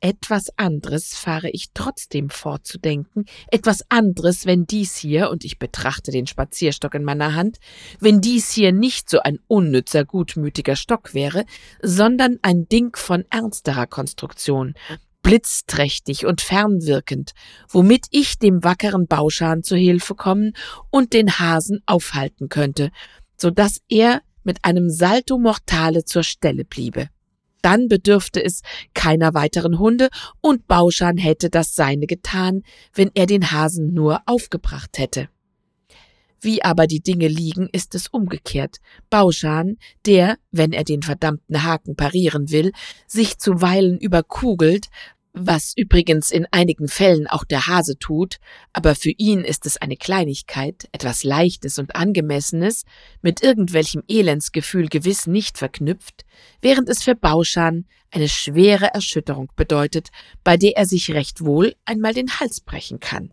Etwas 0.00 0.49
anderes 0.56 1.14
fahre 1.14 1.50
ich 1.50 1.66
trotzdem 1.75 2.30
fortzudenken, 2.30 3.26
etwas 3.50 3.84
anderes, 3.90 4.46
wenn 4.46 4.64
dies 4.64 4.96
hier, 4.96 5.28
und 5.28 5.44
ich 5.44 5.58
betrachte 5.58 6.12
den 6.12 6.26
Spazierstock 6.26 6.94
in 6.94 7.04
meiner 7.04 7.34
Hand, 7.34 7.58
wenn 8.00 8.23
dies 8.23 8.52
hier 8.52 8.73
nicht 8.73 9.11
so 9.11 9.20
ein 9.20 9.38
unnützer, 9.49 10.06
gutmütiger 10.06 10.76
Stock 10.76 11.12
wäre, 11.12 11.44
sondern 11.82 12.38
ein 12.40 12.68
Ding 12.68 12.96
von 12.96 13.26
ernsterer 13.28 13.87
Konstruktion, 13.87 14.73
blitzträchtig 15.20 16.25
und 16.25 16.40
fernwirkend, 16.40 17.32
womit 17.68 18.06
ich 18.12 18.38
dem 18.38 18.64
wackeren 18.64 19.08
Bauschan 19.08 19.62
zu 19.62 19.76
Hilfe 19.76 20.14
kommen 20.14 20.54
und 20.88 21.12
den 21.12 21.38
Hasen 21.38 21.82
aufhalten 21.84 22.49
könnte, 22.49 22.90
so 23.37 23.50
dass 23.50 23.82
er 23.90 24.23
mit 24.45 24.65
einem 24.65 24.91
Salto 24.91 25.39
Mortale 25.39 26.05
zur 26.05 26.23
Stelle 26.23 26.65
bliebe. 26.65 27.09
Dann 27.63 27.89
bedürfte 27.89 28.45
es 28.45 28.61
keiner 28.93 29.33
weiteren 29.33 29.79
Hunde 29.79 30.11
und 30.43 30.67
Bauschan 30.67 31.17
hätte 31.17 31.49
das 31.49 31.75
seine 31.75 32.07
getan, 32.07 32.63
wenn 32.93 33.11
er 33.15 33.25
den 33.25 33.53
Hasen 33.53 33.95
nur 33.95 34.21
aufgebracht 34.27 34.99
hätte. 34.99 35.29
Wie 36.45 36.63
aber 36.63 36.87
die 36.87 37.01
Dinge 37.01 37.27
liegen, 37.27 37.71
ist 37.73 37.95
es 37.95 38.09
umgekehrt. 38.09 38.77
Bauschan, 39.09 39.79
der, 40.05 40.37
wenn 40.51 40.75
er 40.75 40.85
den 40.85 41.03
verdammten 41.03 41.63
Haken 41.63 41.97
parieren 41.97 42.51
will, 42.51 42.73
sich 43.07 43.39
zuweilen 43.39 43.97
überkugelt, 43.97 44.89
was 45.35 45.73
übrigens 45.76 46.31
in 46.31 46.47
einigen 46.53 46.88
Fällen 46.88 47.26
auch 47.26 47.45
der 47.45 47.67
Hase 47.67 47.99
tut, 47.99 48.37
aber 48.73 48.95
für 48.95 49.11
ihn 49.11 49.41
ist 49.41 49.67
es 49.67 49.76
eine 49.76 49.97
Kleinigkeit, 49.97 50.88
etwas 50.93 51.25
Leichtes 51.25 51.79
und 51.79 51.97
Angemessenes, 51.97 52.85
mit 53.21 53.43
irgendwelchem 53.43 54.05
Elendsgefühl 54.09 54.88
gewiss 54.88 55.26
nicht 55.26 55.59
verknüpft, 55.59 56.25
während 56.62 56.88
es 56.88 57.03
für 57.03 57.17
Bauschan 57.17 57.85
eine 58.12 58.29
schwere 58.29 58.95
Erschütterung 58.95 59.50
bedeutet, 59.57 60.09
bei 60.45 60.57
der 60.57 60.76
er 60.76 60.87
sich 60.87 61.12
recht 61.12 61.45
wohl 61.45 61.75
einmal 61.85 62.14
den 62.14 62.38
Hals 62.38 62.61
brechen 62.61 63.00
kann. 63.00 63.33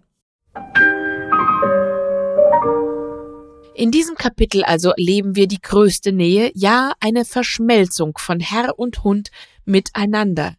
In 3.75 3.91
diesem 3.91 4.15
Kapitel 4.15 4.63
also 4.63 4.89
erleben 4.89 5.36
wir 5.36 5.48
die 5.48 5.62
größte 5.62 6.12
Nähe, 6.12 6.51
ja 6.55 6.93
eine 7.00 7.25
Verschmelzung 7.25 8.17
von 8.17 8.39
Herr 8.39 8.77
und 8.77 9.03
Hund 9.03 9.29
miteinander. 9.65 10.55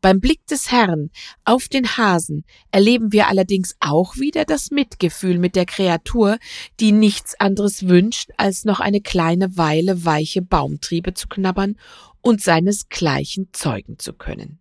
Beim 0.00 0.20
Blick 0.20 0.46
des 0.46 0.70
Herrn 0.70 1.10
auf 1.44 1.68
den 1.68 1.96
Hasen 1.96 2.44
erleben 2.70 3.12
wir 3.12 3.28
allerdings 3.28 3.74
auch 3.80 4.16
wieder 4.16 4.44
das 4.44 4.70
Mitgefühl 4.70 5.38
mit 5.38 5.56
der 5.56 5.66
Kreatur, 5.66 6.38
die 6.80 6.92
nichts 6.92 7.38
anderes 7.40 7.88
wünscht, 7.88 8.30
als 8.36 8.64
noch 8.64 8.80
eine 8.80 9.00
kleine 9.00 9.56
Weile 9.56 10.04
weiche 10.04 10.42
Baumtriebe 10.42 11.14
zu 11.14 11.28
knabbern 11.28 11.76
und 12.20 12.42
seinesgleichen 12.42 13.48
zeugen 13.52 13.98
zu 13.98 14.12
können. 14.12 14.58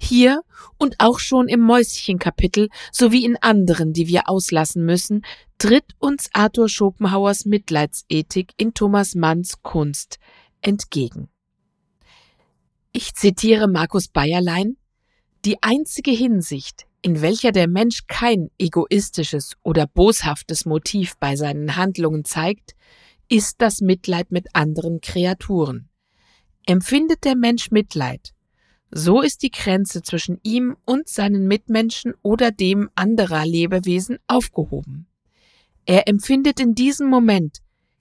Hier 0.00 0.42
und 0.78 0.94
auch 0.98 1.18
schon 1.18 1.48
im 1.48 1.60
Mäuschenkapitel 1.60 2.68
sowie 2.92 3.24
in 3.24 3.36
anderen, 3.36 3.92
die 3.92 4.06
wir 4.06 4.28
auslassen 4.28 4.84
müssen, 4.84 5.24
tritt 5.58 5.96
uns 5.98 6.30
Arthur 6.32 6.68
Schopenhauers 6.68 7.44
Mitleidsethik 7.46 8.52
in 8.56 8.74
Thomas 8.74 9.16
Manns 9.16 9.60
Kunst 9.62 10.18
entgegen. 10.60 11.28
Ich 13.00 13.14
zitiere 13.14 13.68
Markus 13.68 14.08
Bayerlein 14.08 14.76
Die 15.44 15.62
einzige 15.62 16.10
Hinsicht, 16.10 16.88
in 17.00 17.22
welcher 17.22 17.52
der 17.52 17.68
Mensch 17.68 18.08
kein 18.08 18.50
egoistisches 18.58 19.52
oder 19.62 19.86
boshaftes 19.86 20.64
Motiv 20.64 21.16
bei 21.20 21.36
seinen 21.36 21.76
Handlungen 21.76 22.24
zeigt, 22.24 22.74
ist 23.28 23.60
das 23.60 23.80
Mitleid 23.82 24.32
mit 24.32 24.48
anderen 24.52 25.00
Kreaturen. 25.00 25.88
Empfindet 26.66 27.24
der 27.24 27.36
Mensch 27.36 27.70
Mitleid, 27.70 28.34
so 28.90 29.22
ist 29.22 29.44
die 29.44 29.52
Grenze 29.52 30.02
zwischen 30.02 30.40
ihm 30.42 30.76
und 30.84 31.08
seinen 31.08 31.46
Mitmenschen 31.46 32.14
oder 32.22 32.50
dem 32.50 32.90
anderer 32.96 33.46
Lebewesen 33.46 34.18
aufgehoben. 34.26 35.06
Er 35.86 36.08
empfindet 36.08 36.58
in 36.58 36.74
diesem 36.74 37.08
Moment 37.08 37.58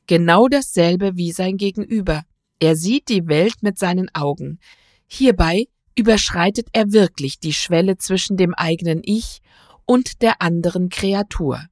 genau 0.08 0.48
dasselbe 0.48 1.18
wie 1.18 1.34
sein 1.34 1.58
Gegenüber. 1.58 2.24
Er 2.60 2.75
sieht 2.75 3.10
die 3.10 3.27
Welt 3.27 3.62
mit 3.62 3.77
seinen 3.77 4.10
Augen. 4.16 4.58
Hierbei 5.07 5.67
überschreitet 5.95 6.67
er 6.73 6.91
wirklich 6.91 7.39
die 7.39 7.53
Schwelle 7.53 7.97
zwischen 7.97 8.37
dem 8.37 8.53
eigenen 8.53 9.01
Ich 9.03 9.39
und 9.85 10.21
der 10.21 10.41
anderen 10.41 10.89
Kreatur. 10.89 11.65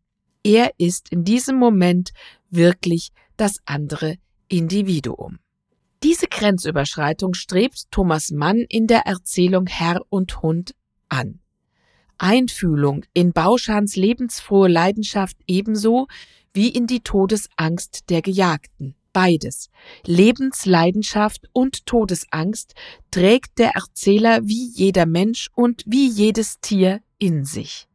Er 0.44 0.72
ist 0.78 1.10
in 1.10 1.24
diesem 1.24 1.58
Moment 1.58 2.12
wirklich 2.50 3.12
das 3.38 3.60
andere 3.66 4.16
Individuum. 4.48 5.40
Diese 6.04 6.28
Grenzüberschreitung 6.28 7.34
strebt 7.34 7.92
Thomas 7.92 8.32
Mann 8.32 8.66
in 8.70 8.88
der 8.88 9.08
Erzählung 9.08 9.68
Herr 9.68 10.02
und 10.10 10.42
Hund 10.42 10.76
an. 11.10 11.40
Einfühlung 12.18 13.06
in 13.14 13.34
Bauschans 13.34 13.96
lebensfrohe 13.96 14.68
Leidenschaft 14.68 15.38
ebenso 15.48 16.08
wie 16.54 16.70
in 16.70 16.88
die 16.88 17.02
Todesangst 17.02 18.10
der 18.10 18.22
Gejagten. 18.22 18.96
Beides, 19.16 19.70
Lebensleidenschaft 20.06 21.48
und 21.54 21.86
Todesangst, 21.86 22.74
trägt 23.12 23.60
der 23.60 23.70
Erzähler 23.70 24.42
wie 24.44 24.68
jeder 24.74 25.06
Mensch 25.06 25.50
und 25.56 25.84
wie 25.86 26.10
jedes 26.10 26.60
Tier 26.60 27.00
in 27.18 27.46
sich. 27.46 27.88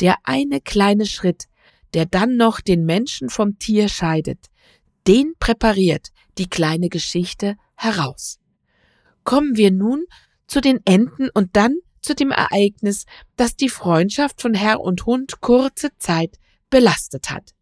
Der 0.00 0.16
eine 0.24 0.60
kleine 0.60 1.06
Schritt, 1.06 1.44
der 1.94 2.06
dann 2.06 2.36
noch 2.36 2.60
den 2.60 2.84
Menschen 2.84 3.28
vom 3.28 3.60
Tier 3.60 3.88
scheidet, 3.88 4.46
den 5.06 5.34
präpariert 5.38 6.08
die 6.38 6.48
kleine 6.48 6.88
Geschichte 6.88 7.54
heraus. 7.76 8.40
Kommen 9.22 9.56
wir 9.56 9.70
nun 9.70 10.06
zu 10.48 10.60
den 10.60 10.80
Enten 10.84 11.30
und 11.32 11.54
dann 11.54 11.76
zu 12.02 12.16
dem 12.16 12.32
Ereignis, 12.32 13.04
das 13.36 13.54
die 13.54 13.68
Freundschaft 13.68 14.42
von 14.42 14.54
Herr 14.54 14.80
und 14.80 15.06
Hund 15.06 15.40
kurze 15.40 15.90
Zeit 15.98 16.36
belastet 16.68 17.30
hat. 17.30 17.54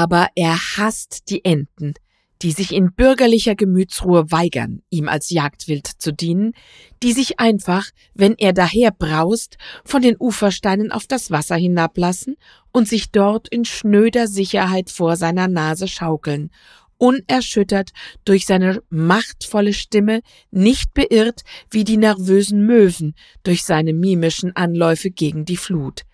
Aber 0.00 0.28
er 0.34 0.56
hasst 0.78 1.28
die 1.28 1.44
Enten, 1.44 1.92
die 2.40 2.52
sich 2.52 2.72
in 2.72 2.94
bürgerlicher 2.94 3.54
Gemütsruhe 3.54 4.30
weigern, 4.30 4.80
ihm 4.88 5.08
als 5.08 5.28
Jagdwild 5.28 5.86
zu 5.86 6.10
dienen, 6.10 6.54
die 7.02 7.12
sich 7.12 7.38
einfach, 7.38 7.90
wenn 8.14 8.34
er 8.38 8.54
daher 8.54 8.92
braust, 8.92 9.58
von 9.84 10.00
den 10.00 10.16
Ufersteinen 10.18 10.90
auf 10.90 11.06
das 11.06 11.30
Wasser 11.30 11.56
hinablassen 11.56 12.36
und 12.72 12.88
sich 12.88 13.10
dort 13.10 13.48
in 13.48 13.66
schnöder 13.66 14.26
Sicherheit 14.26 14.88
vor 14.88 15.16
seiner 15.16 15.48
Nase 15.48 15.86
schaukeln, 15.86 16.48
unerschüttert 16.96 17.90
durch 18.24 18.46
seine 18.46 18.82
machtvolle 18.88 19.74
Stimme, 19.74 20.22
nicht 20.50 20.94
beirrt 20.94 21.42
wie 21.70 21.84
die 21.84 21.98
nervösen 21.98 22.64
Möwen 22.64 23.14
durch 23.42 23.64
seine 23.64 23.92
mimischen 23.92 24.56
Anläufe 24.56 25.10
gegen 25.10 25.44
die 25.44 25.58
Flut. 25.58 26.04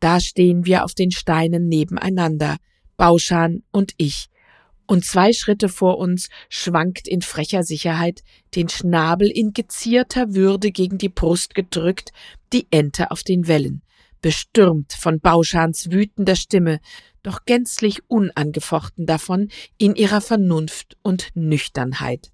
Da 0.00 0.18
stehen 0.18 0.66
wir 0.66 0.82
auf 0.82 0.94
den 0.94 1.12
Steinen 1.12 1.68
nebeneinander, 1.68 2.56
Bauschan 2.96 3.62
und 3.70 3.94
ich, 3.96 4.28
und 4.86 5.04
zwei 5.04 5.32
Schritte 5.32 5.68
vor 5.68 5.98
uns 5.98 6.28
schwankt 6.48 7.08
in 7.08 7.22
frecher 7.22 7.62
Sicherheit, 7.62 8.22
den 8.54 8.68
Schnabel 8.68 9.30
in 9.30 9.52
gezierter 9.52 10.34
Würde 10.34 10.70
gegen 10.70 10.98
die 10.98 11.08
Brust 11.08 11.54
gedrückt, 11.54 12.12
die 12.52 12.66
Ente 12.70 13.10
auf 13.10 13.22
den 13.22 13.48
Wellen, 13.48 13.82
bestürmt 14.20 14.92
von 14.92 15.20
Bauschans 15.20 15.90
wütender 15.90 16.36
Stimme, 16.36 16.80
doch 17.22 17.44
gänzlich 17.44 18.02
unangefochten 18.08 19.06
davon 19.06 19.48
in 19.78 19.94
ihrer 19.94 20.20
Vernunft 20.20 20.96
und 21.02 21.30
Nüchternheit. 21.34 22.30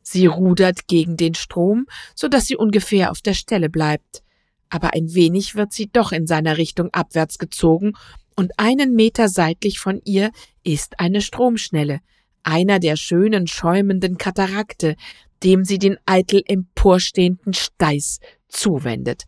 Sie 0.00 0.26
rudert 0.26 0.86
gegen 0.86 1.16
den 1.16 1.34
Strom, 1.34 1.86
so 2.14 2.28
dass 2.28 2.46
sie 2.46 2.56
ungefähr 2.56 3.10
auf 3.10 3.22
der 3.22 3.34
Stelle 3.34 3.70
bleibt, 3.70 4.22
aber 4.68 4.94
ein 4.94 5.14
wenig 5.14 5.54
wird 5.54 5.72
sie 5.72 5.90
doch 5.90 6.12
in 6.12 6.26
seiner 6.26 6.56
Richtung 6.56 6.90
abwärts 6.92 7.38
gezogen 7.38 7.92
und 8.36 8.52
einen 8.58 8.94
Meter 8.94 9.28
seitlich 9.28 9.78
von 9.78 10.00
ihr 10.04 10.30
ist 10.62 11.00
eine 11.00 11.20
Stromschnelle, 11.20 12.00
einer 12.42 12.78
der 12.78 12.96
schönen 12.96 13.46
schäumenden 13.46 14.18
Katarakte, 14.18 14.96
dem 15.42 15.64
sie 15.64 15.78
den 15.78 15.98
eitel 16.06 16.42
emporstehenden 16.46 17.54
Steiß 17.54 18.20
zuwendet. 18.48 19.24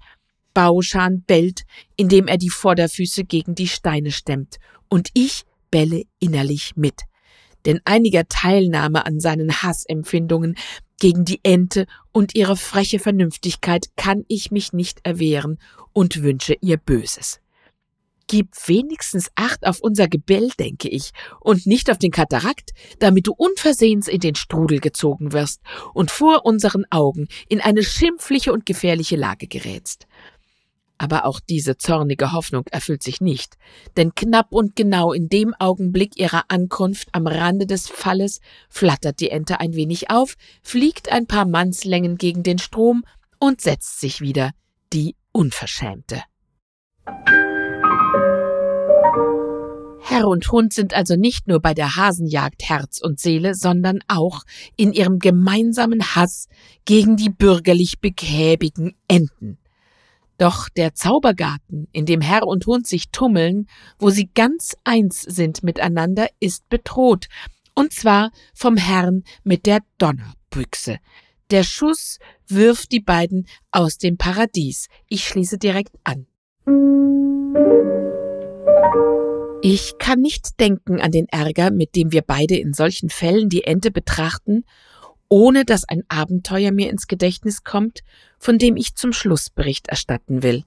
Bauschan 0.54 1.22
bellt, 1.22 1.64
indem 1.96 2.26
er 2.28 2.38
die 2.38 2.50
Vorderfüße 2.50 3.24
gegen 3.24 3.54
die 3.54 3.68
Steine 3.68 4.10
stemmt, 4.10 4.56
und 4.88 5.10
ich 5.12 5.42
belle 5.70 6.04
innerlich 6.18 6.76
mit. 6.76 7.02
Denn 7.66 7.80
einiger 7.84 8.26
Teilnahme 8.28 9.04
an 9.04 9.20
seinen 9.20 9.62
Hassempfindungen 9.62 10.56
gegen 10.98 11.24
die 11.24 11.40
Ente 11.42 11.86
und 12.12 12.34
ihre 12.34 12.56
freche 12.56 12.98
Vernünftigkeit 12.98 13.88
kann 13.96 14.24
ich 14.28 14.50
mich 14.50 14.72
nicht 14.72 15.00
erwehren 15.02 15.58
und 15.92 16.22
wünsche 16.22 16.56
ihr 16.60 16.78
Böses. 16.78 17.40
Gib 18.28 18.48
wenigstens 18.66 19.30
Acht 19.36 19.64
auf 19.66 19.80
unser 19.80 20.08
Gebell, 20.08 20.50
denke 20.58 20.88
ich, 20.88 21.10
und 21.40 21.66
nicht 21.66 21.90
auf 21.90 21.98
den 21.98 22.10
Katarakt, 22.10 22.72
damit 22.98 23.28
du 23.28 23.32
unversehens 23.32 24.08
in 24.08 24.20
den 24.20 24.34
Strudel 24.34 24.80
gezogen 24.80 25.32
wirst 25.32 25.60
und 25.94 26.10
vor 26.10 26.44
unseren 26.44 26.84
Augen 26.90 27.28
in 27.48 27.60
eine 27.60 27.84
schimpfliche 27.84 28.52
und 28.52 28.66
gefährliche 28.66 29.16
Lage 29.16 29.46
gerätst. 29.46 30.06
Aber 30.98 31.26
auch 31.26 31.40
diese 31.40 31.76
zornige 31.76 32.32
Hoffnung 32.32 32.64
erfüllt 32.70 33.02
sich 33.02 33.20
nicht, 33.20 33.56
denn 33.96 34.14
knapp 34.14 34.48
und 34.50 34.76
genau 34.76 35.12
in 35.12 35.28
dem 35.28 35.54
Augenblick 35.54 36.18
ihrer 36.18 36.44
Ankunft 36.48 37.08
am 37.12 37.26
Rande 37.26 37.66
des 37.66 37.88
Falles 37.88 38.40
flattert 38.68 39.20
die 39.20 39.30
Ente 39.30 39.60
ein 39.60 39.74
wenig 39.74 40.10
auf, 40.10 40.36
fliegt 40.62 41.12
ein 41.12 41.26
paar 41.26 41.46
Mannslängen 41.46 42.16
gegen 42.16 42.42
den 42.42 42.58
Strom 42.58 43.04
und 43.38 43.60
setzt 43.60 44.00
sich 44.00 44.20
wieder, 44.20 44.52
die 44.92 45.16
Unverschämte. 45.32 46.22
Herr 50.08 50.28
und 50.28 50.52
Hund 50.52 50.72
sind 50.72 50.94
also 50.94 51.16
nicht 51.16 51.48
nur 51.48 51.60
bei 51.60 51.74
der 51.74 51.96
Hasenjagd 51.96 52.62
Herz 52.68 53.00
und 53.02 53.18
Seele, 53.18 53.56
sondern 53.56 53.98
auch 54.06 54.42
in 54.76 54.92
ihrem 54.92 55.18
gemeinsamen 55.18 56.14
Hass 56.14 56.46
gegen 56.84 57.16
die 57.16 57.28
bürgerlich 57.28 58.00
behäbigen 58.00 58.94
Enten. 59.08 59.58
Doch 60.38 60.68
der 60.68 60.94
Zaubergarten, 60.94 61.88
in 61.90 62.06
dem 62.06 62.20
Herr 62.20 62.46
und 62.46 62.66
Hund 62.66 62.86
sich 62.86 63.10
tummeln, 63.10 63.66
wo 63.98 64.10
sie 64.10 64.30
ganz 64.32 64.76
eins 64.84 65.22
sind 65.22 65.64
miteinander, 65.64 66.28
ist 66.38 66.68
bedroht, 66.68 67.26
und 67.74 67.92
zwar 67.92 68.30
vom 68.54 68.76
Herrn 68.76 69.24
mit 69.42 69.66
der 69.66 69.80
Donnerbüchse. 69.98 70.98
Der 71.50 71.64
Schuss 71.64 72.20
wirft 72.46 72.92
die 72.92 73.00
beiden 73.00 73.48
aus 73.72 73.98
dem 73.98 74.16
Paradies. 74.18 74.86
Ich 75.08 75.26
schließe 75.26 75.58
direkt 75.58 75.96
an. 76.04 76.26
Ich 79.68 79.98
kann 79.98 80.20
nicht 80.20 80.60
denken 80.60 81.00
an 81.00 81.10
den 81.10 81.26
Ärger, 81.28 81.72
mit 81.72 81.96
dem 81.96 82.12
wir 82.12 82.22
beide 82.22 82.56
in 82.56 82.72
solchen 82.72 83.10
Fällen 83.10 83.48
die 83.48 83.64
Ente 83.64 83.90
betrachten, 83.90 84.62
ohne 85.28 85.64
dass 85.64 85.82
ein 85.82 86.04
Abenteuer 86.06 86.70
mir 86.70 86.88
ins 86.88 87.08
Gedächtnis 87.08 87.64
kommt, 87.64 88.02
von 88.38 88.58
dem 88.58 88.76
ich 88.76 88.94
zum 88.94 89.12
Schluss 89.12 89.50
Bericht 89.50 89.88
erstatten 89.88 90.44
will. 90.44 90.62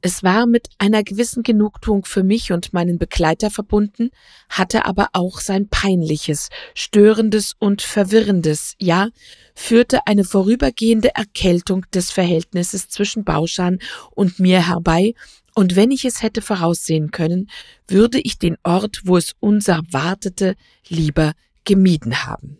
Es 0.00 0.24
war 0.24 0.46
mit 0.46 0.68
einer 0.78 1.04
gewissen 1.04 1.44
Genugtuung 1.44 2.04
für 2.06 2.24
mich 2.24 2.50
und 2.50 2.72
meinen 2.72 2.98
Begleiter 2.98 3.50
verbunden, 3.50 4.10
hatte 4.48 4.84
aber 4.84 5.10
auch 5.12 5.38
sein 5.38 5.68
peinliches, 5.68 6.48
störendes 6.74 7.54
und 7.60 7.82
verwirrendes, 7.82 8.74
ja, 8.80 9.10
führte 9.54 10.08
eine 10.08 10.24
vorübergehende 10.24 11.14
Erkältung 11.14 11.86
des 11.94 12.10
Verhältnisses 12.10 12.88
zwischen 12.88 13.22
Bauschan 13.22 13.78
und 14.10 14.40
mir 14.40 14.66
herbei 14.66 15.14
und 15.54 15.76
wenn 15.76 15.90
ich 15.90 16.04
es 16.04 16.22
hätte 16.22 16.42
voraussehen 16.42 17.10
können, 17.10 17.48
würde 17.86 18.20
ich 18.20 18.38
den 18.38 18.56
Ort, 18.64 19.02
wo 19.04 19.16
es 19.16 19.34
uns 19.40 19.68
erwartete, 19.68 20.56
lieber 20.88 21.32
gemieden 21.64 22.26
haben. 22.26 22.58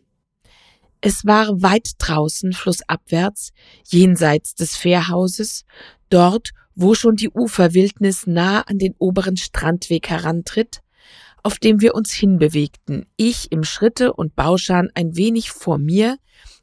Es 1.01 1.27
war 1.27 1.61
weit 1.61 1.91
draußen, 1.99 2.53
flussabwärts, 2.53 3.53
jenseits 3.87 4.55
des 4.55 4.77
Fährhauses, 4.77 5.65
dort, 6.09 6.51
wo 6.75 6.95
schon 6.95 7.17
die 7.17 7.29
Uferwildnis 7.29 8.27
nah 8.27 8.63
an 8.63 8.79
den 8.79 8.95
oberen 8.99 9.37
Strandweg 9.37 10.09
herantritt, 10.09 10.81
auf 11.43 11.59
dem 11.59 11.83
wir 11.83 11.95
uns 11.95 12.13
hinbewegten, 12.13 13.05
ich 13.17 13.53
im 13.53 13.65
Schritte 13.65 14.15
und 14.15 14.35
Bauschan 14.35 14.89
ein 14.95 15.15
wenig 15.15 15.51
vor 15.51 15.77
mir, 15.77 16.17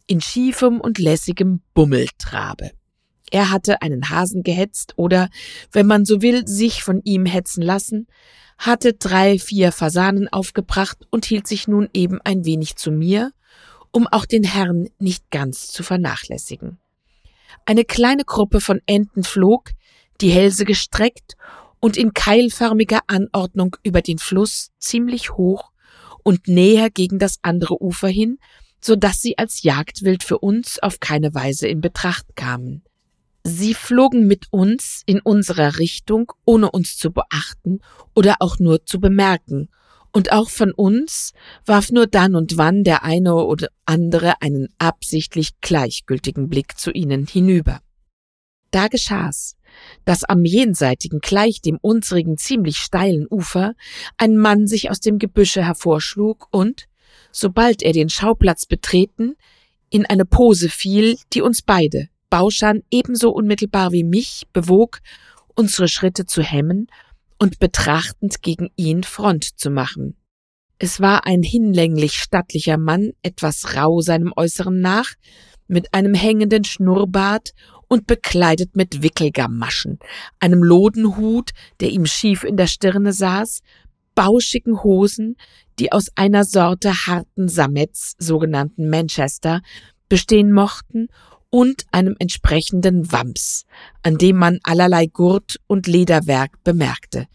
in 0.08 0.22
schiefem 0.22 0.82
und 0.82 0.98
lässigem 0.98 1.62
Bummeltrabe. 1.76 2.72
Er 3.32 3.50
hatte 3.50 3.82
einen 3.82 4.10
Hasen 4.10 4.44
gehetzt 4.44 4.94
oder, 4.98 5.30
wenn 5.72 5.88
man 5.88 6.06
so 6.06 6.22
will, 6.22 6.48
sich 6.48 6.84
von 6.84 7.02
ihm 7.04 7.26
hetzen 7.26 7.63
lassen, 7.63 8.08
hatte 8.58 8.94
drei, 8.94 9.39
vier 9.39 9.72
Fasanen 9.72 10.28
aufgebracht 10.28 11.08
und 11.10 11.26
hielt 11.26 11.48
sich 11.48 11.67
nun 11.67 11.89
eben 11.94 12.20
ein 12.24 12.46
wenig 12.46 12.76
zu 12.76 12.91
mir, 12.91 13.32
um 13.91 14.06
auch 14.08 14.26
den 14.26 14.44
Herrn 14.44 14.89
nicht 15.00 15.32
ganz 15.32 15.70
zu 15.70 15.82
vernachlässigen. 15.82 16.78
Eine 17.65 17.86
kleine 17.86 18.24
Gruppe 18.24 18.62
von 18.62 18.82
Enten 18.86 19.24
flog, 19.24 19.72
die 20.20 20.30
Hälse 20.30 20.65
gestreckt 20.65 21.36
und 21.80 21.98
in 21.98 22.13
keilförmiger 22.13 23.00
Anordnung 23.08 23.76
über 23.82 24.02
den 24.02 24.20
Fluss 24.20 24.70
ziemlich 24.78 25.32
hoch 25.32 25.72
und 26.24 26.48
näher 26.48 26.89
gegen 26.89 27.17
das 27.17 27.39
andere 27.41 27.82
Ufer 27.82 28.10
hin, 28.10 28.38
so 28.80 28.96
dass 28.96 29.22
sie 29.22 29.38
als 29.38 29.63
Jagdwild 29.63 30.24
für 30.24 30.39
uns 30.39 30.80
auf 30.80 31.00
keine 31.00 31.34
Weise 31.34 31.67
in 31.67 31.82
Betracht 31.82 32.36
kamen. 32.36 32.84
Sie 33.43 33.73
flogen 33.73 34.27
mit 34.27 34.47
uns 34.51 35.01
in 35.06 35.19
unserer 35.19 35.80
Richtung, 35.80 36.32
ohne 36.45 36.69
uns 36.71 36.97
zu 36.97 37.12
beachten 37.12 37.80
oder 38.15 38.36
auch 38.39 38.60
nur 38.60 38.86
zu 38.86 38.99
bemerken, 38.99 39.69
und 40.13 40.34
auch 40.34 40.49
von 40.49 40.73
uns 40.73 41.32
warf 41.65 41.91
nur 41.91 42.06
dann 42.06 42.36
und 42.36 42.58
wann 42.58 42.84
der 42.84 43.04
eine 43.04 43.34
oder 43.34 43.69
andere 43.86 44.41
einen 44.41 44.67
absichtlich 44.77 45.62
gleichgültigen 45.62 46.49
Blick 46.49 46.77
zu 46.77 46.91
ihnen 46.91 47.25
hinüber. 47.25 47.80
Da 48.71 48.88
geschah's, 48.88 49.56
dass 50.06 50.23
am 50.23 50.43
jenseitigen, 50.43 51.19
gleich 51.19 51.62
dem 51.62 51.77
unsrigen 51.82 52.38
ziemlich 52.38 52.77
steilen 52.77 53.25
Ufer, 53.30 53.73
ein 54.17 54.36
Mann 54.38 54.67
sich 54.67 54.89
aus 54.89 54.99
dem 54.99 55.17
Gebüsche 55.17 55.63
hervorschlug 55.63 56.47
und, 56.51 56.88
sobald 57.32 57.82
er 57.82 57.93
den 57.93 58.10
Schauplatz 58.10 58.65
betreten, 58.65 59.36
in 59.89 60.06
eine 60.06 60.25
Pose 60.25 60.69
fiel, 60.69 61.17
die 61.34 61.41
uns 61.41 61.62
beide, 61.62 62.10
Bauschan 62.32 62.82
ebenso 62.89 63.30
unmittelbar 63.30 63.91
wie 63.91 64.04
mich 64.04 64.48
bewog, 64.54 65.02
unsere 65.54 65.88
Schritte 65.88 66.26
zu 66.26 66.41
hemmen 66.41 66.88
und 67.38 67.60
betrachtend 67.60 68.41
gegen 68.41 68.70
ihn 68.78 69.04
Front 69.04 69.60
zu 69.60 69.70
machen. 69.70 70.15
Es 70.80 71.00
war 71.00 71.28
ein 71.28 71.44
hinlänglich 71.44 72.13
stattlicher 72.13 72.78
Mann, 72.78 73.12
etwas 73.22 73.76
rau 73.76 74.02
seinem 74.02 74.34
Äußeren 74.36 74.80
nach, 74.80 75.13
mit 75.67 75.94
einem 75.94 76.13
hängenden 76.13 76.63
Schnurrbart 76.63 77.52
und 77.88 78.08
bekleidet 78.08 78.76
mit 78.76 79.04
Wickelgamaschen, 79.04 80.00
einem 80.39 80.63
Lodenhut, 80.63 81.52
der 81.82 81.89
ihm 81.89 82.06
schief 82.06 82.44
in 82.44 82.58
der 82.58 82.67
Stirne 82.67 83.13
saß, 83.13 83.60
bauschigen 84.15 84.84
Hosen, 84.84 85.36
die 85.80 85.91
aus 85.91 86.08
einer 86.15 86.46
Sorte 86.46 86.94
harten 87.06 87.50
Sammets, 87.50 88.15
sogenannten 88.17 88.89
Manchester, 88.89 89.62
bestehen 90.08 90.52
mochten 90.52 91.10
und 91.51 91.85
einem 91.91 92.15
entsprechenden 92.17 93.11
Wams, 93.11 93.65
an 94.01 94.17
dem 94.17 94.37
man 94.37 94.59
allerlei 94.63 95.05
Gurt 95.05 95.59
und 95.67 95.85
Lederwerk 95.85 96.63
bemerkte, 96.63 97.27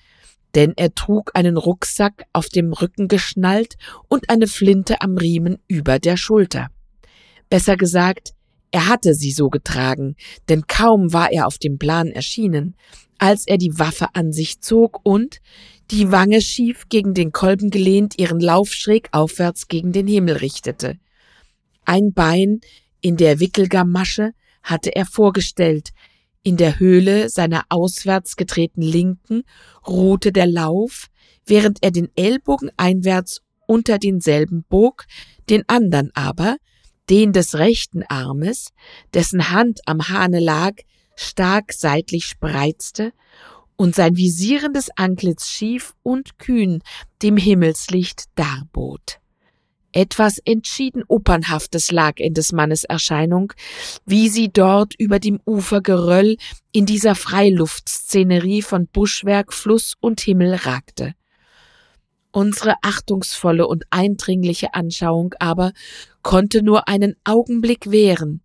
denn 0.57 0.73
er 0.77 0.95
trug 0.95 1.31
einen 1.35 1.57
Rucksack 1.57 2.25
auf 2.33 2.49
dem 2.49 2.73
Rücken 2.73 3.07
geschnallt 3.07 3.77
und 4.09 4.29
eine 4.31 4.49
Flinte 4.49 5.03
am 5.03 5.17
Riemen 5.19 5.59
über 5.69 5.99
der 6.01 6.17
Schulter. 6.17 6.69
Besser 7.51 7.77
gesagt, 7.77 8.33
er 8.73 8.89
hatte 8.89 9.15
sie 9.15 9.31
so 9.31 9.51
getragen, 9.51 10.17
denn 10.49 10.67
kaum 10.67 11.13
war 11.13 11.31
er 11.31 11.47
auf 11.47 11.59
dem 11.59 11.79
Plan 11.79 12.09
erschienen, 12.09 12.75
als 13.19 13.47
er 13.47 13.59
die 13.59 13.79
Waffe 13.79 14.09
an 14.15 14.33
sich 14.33 14.61
zog 14.61 15.01
und, 15.05 15.41
die 15.91 16.11
Wange 16.11 16.41
schief 16.41 16.89
gegen 16.89 17.15
den 17.15 17.33
Kolben 17.33 17.71
gelehnt, 17.71 18.19
ihren 18.19 18.41
Lauf 18.41 18.73
schräg 18.73 19.09
aufwärts 19.13 19.69
gegen 19.69 19.93
den 19.93 20.09
Himmel 20.09 20.39
richtete. 20.39 20.99
Ein 21.85 22.13
Bein 22.13 22.61
in 23.01 23.17
der 23.17 23.41
Wickelgamasche 23.41 24.33
hatte 24.63 24.95
er 24.95 25.07
vorgestellt, 25.07 25.91
in 26.43 26.57
der 26.57 26.79
Höhle 26.79 27.29
seiner 27.29 27.65
auswärts 27.69 28.37
getretenen 28.37 28.89
Linken 28.89 29.43
ruhte 29.87 30.31
der 30.31 30.47
Lauf, 30.47 31.09
während 31.45 31.83
er 31.83 31.91
den 31.91 32.09
Ellbogen 32.15 32.71
einwärts 32.77 33.43
unter 33.67 33.99
denselben 33.99 34.65
bog, 34.69 35.07
den 35.51 35.65
andern 35.69 36.11
aber, 36.15 36.57
den 37.11 37.33
des 37.33 37.57
rechten 37.57 38.03
Armes, 38.05 38.73
dessen 39.15 39.51
Hand 39.51 39.81
am 39.87 40.09
Hahne 40.09 40.41
lag, 40.41 40.75
stark 41.17 41.73
seitlich 41.73 42.27
spreizte 42.27 43.13
und 43.77 43.95
sein 43.95 44.17
visierendes 44.17 44.89
Antlitz 44.97 45.49
schief 45.49 45.95
und 46.03 46.39
kühn 46.39 46.83
dem 47.23 47.37
Himmelslicht 47.37 48.25
darbot. 48.35 49.19
Etwas 49.97 50.37
entschieden 50.45 51.05
Opernhaftes 51.09 51.91
lag 51.91 52.19
in 52.19 52.35
des 52.35 52.53
Mannes 52.53 52.85
Erscheinung, 52.85 53.55
wie 54.05 54.29
sie 54.29 54.53
dort 54.53 54.93
über 54.99 55.19
dem 55.19 55.41
Ufergeröll 55.47 56.37
in 56.71 56.85
dieser 56.85 57.15
Freiluftszenerie 57.15 58.61
von 58.61 58.89
Buschwerk, 58.89 59.55
Fluss 59.55 59.95
und 59.99 60.21
Himmel 60.21 60.55
ragte. 60.55 61.15
Unsere 62.31 62.75
achtungsvolle 62.83 63.67
und 63.67 63.85
eindringliche 63.89 64.75
Anschauung 64.75 65.35
aber 65.39 65.73
konnte 66.21 66.63
nur 66.63 66.89
einen 66.89 67.17
Augenblick 67.25 67.91
währen. 67.91 68.43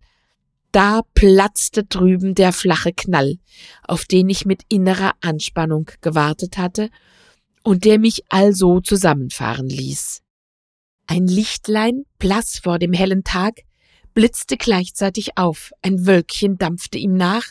Da 0.70 1.02
platzte 1.12 1.84
drüben 1.84 2.34
der 2.34 2.54
flache 2.54 2.94
Knall, 2.94 3.36
auf 3.82 4.06
den 4.06 4.30
ich 4.30 4.46
mit 4.46 4.62
innerer 4.70 5.12
Anspannung 5.20 5.90
gewartet 6.00 6.56
hatte 6.56 6.88
und 7.62 7.84
der 7.84 7.98
mich 7.98 8.22
also 8.30 8.80
zusammenfahren 8.80 9.68
ließ. 9.68 10.22
Ein 11.14 11.26
Lichtlein, 11.26 12.06
blass 12.18 12.58
vor 12.58 12.78
dem 12.78 12.94
hellen 12.94 13.22
Tag, 13.22 13.64
blitzte 14.14 14.56
gleichzeitig 14.56 15.36
auf, 15.36 15.70
ein 15.82 16.06
Wölkchen 16.06 16.56
dampfte 16.56 16.96
ihm 16.96 17.18
nach, 17.18 17.48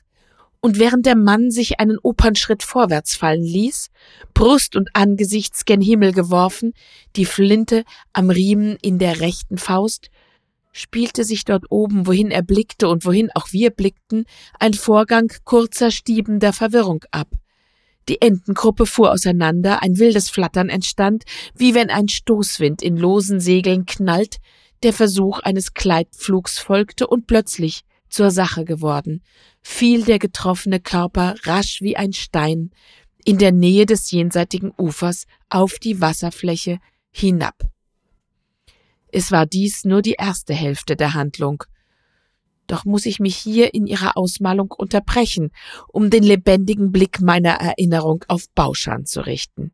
und 0.61 0.79
während 0.79 1.05
der 1.05 1.15
Mann 1.15 1.51
sich 1.51 1.79
einen 1.79 1.99
Opernschritt 2.01 2.63
vorwärts 2.63 3.15
fallen 3.15 3.43
ließ, 3.43 3.91
Brust 4.33 4.75
und 4.75 4.89
Angesicht 4.93 5.63
gen 5.67 5.79
Himmel 5.79 6.11
geworfen, 6.11 6.73
die 7.15 7.25
Flinte 7.25 7.83
am 8.13 8.31
Riemen 8.31 8.77
in 8.81 8.97
der 8.97 9.19
rechten 9.19 9.59
Faust, 9.59 10.09
spielte 10.71 11.23
sich 11.23 11.45
dort 11.45 11.65
oben, 11.69 12.07
wohin 12.07 12.31
er 12.31 12.41
blickte 12.41 12.89
und 12.89 13.05
wohin 13.05 13.29
auch 13.35 13.51
wir 13.51 13.69
blickten, 13.69 14.25
ein 14.59 14.73
Vorgang 14.73 15.31
kurzer 15.43 15.91
stiebender 15.91 16.51
Verwirrung 16.51 17.03
ab. 17.11 17.27
Die 18.09 18.21
Entengruppe 18.21 18.85
fuhr 18.85 19.11
auseinander, 19.11 19.81
ein 19.81 19.97
wildes 19.97 20.29
Flattern 20.29 20.69
entstand, 20.69 21.23
wie 21.55 21.75
wenn 21.75 21.89
ein 21.89 22.07
Stoßwind 22.07 22.81
in 22.81 22.97
losen 22.97 23.39
Segeln 23.39 23.85
knallt, 23.85 24.37
der 24.83 24.93
Versuch 24.93 25.39
eines 25.39 25.73
Kleidflugs 25.73 26.57
folgte 26.57 27.07
und 27.07 27.27
plötzlich 27.27 27.81
zur 28.09 28.31
Sache 28.31 28.65
geworden, 28.65 29.23
fiel 29.61 30.03
der 30.03 30.19
getroffene 30.19 30.79
Körper 30.79 31.35
rasch 31.43 31.81
wie 31.81 31.95
ein 31.95 32.13
Stein 32.13 32.71
in 33.23 33.37
der 33.37 33.51
Nähe 33.51 33.85
des 33.85 34.11
jenseitigen 34.11 34.73
Ufers 34.77 35.25
auf 35.49 35.79
die 35.79 36.01
Wasserfläche 36.01 36.79
hinab. 37.11 37.69
Es 39.11 39.31
war 39.31 39.45
dies 39.45 39.83
nur 39.83 40.01
die 40.01 40.15
erste 40.17 40.53
Hälfte 40.53 40.95
der 40.95 41.13
Handlung. 41.13 41.63
Doch 42.67 42.85
muss 42.85 43.05
ich 43.05 43.19
mich 43.19 43.35
hier 43.35 43.73
in 43.73 43.85
ihrer 43.85 44.17
Ausmalung 44.17 44.71
unterbrechen, 44.71 45.51
um 45.87 46.09
den 46.09 46.23
lebendigen 46.23 46.91
Blick 46.91 47.21
meiner 47.21 47.51
Erinnerung 47.51 48.23
auf 48.27 48.49
Bauschan 48.55 49.05
zu 49.05 49.25
richten. 49.25 49.71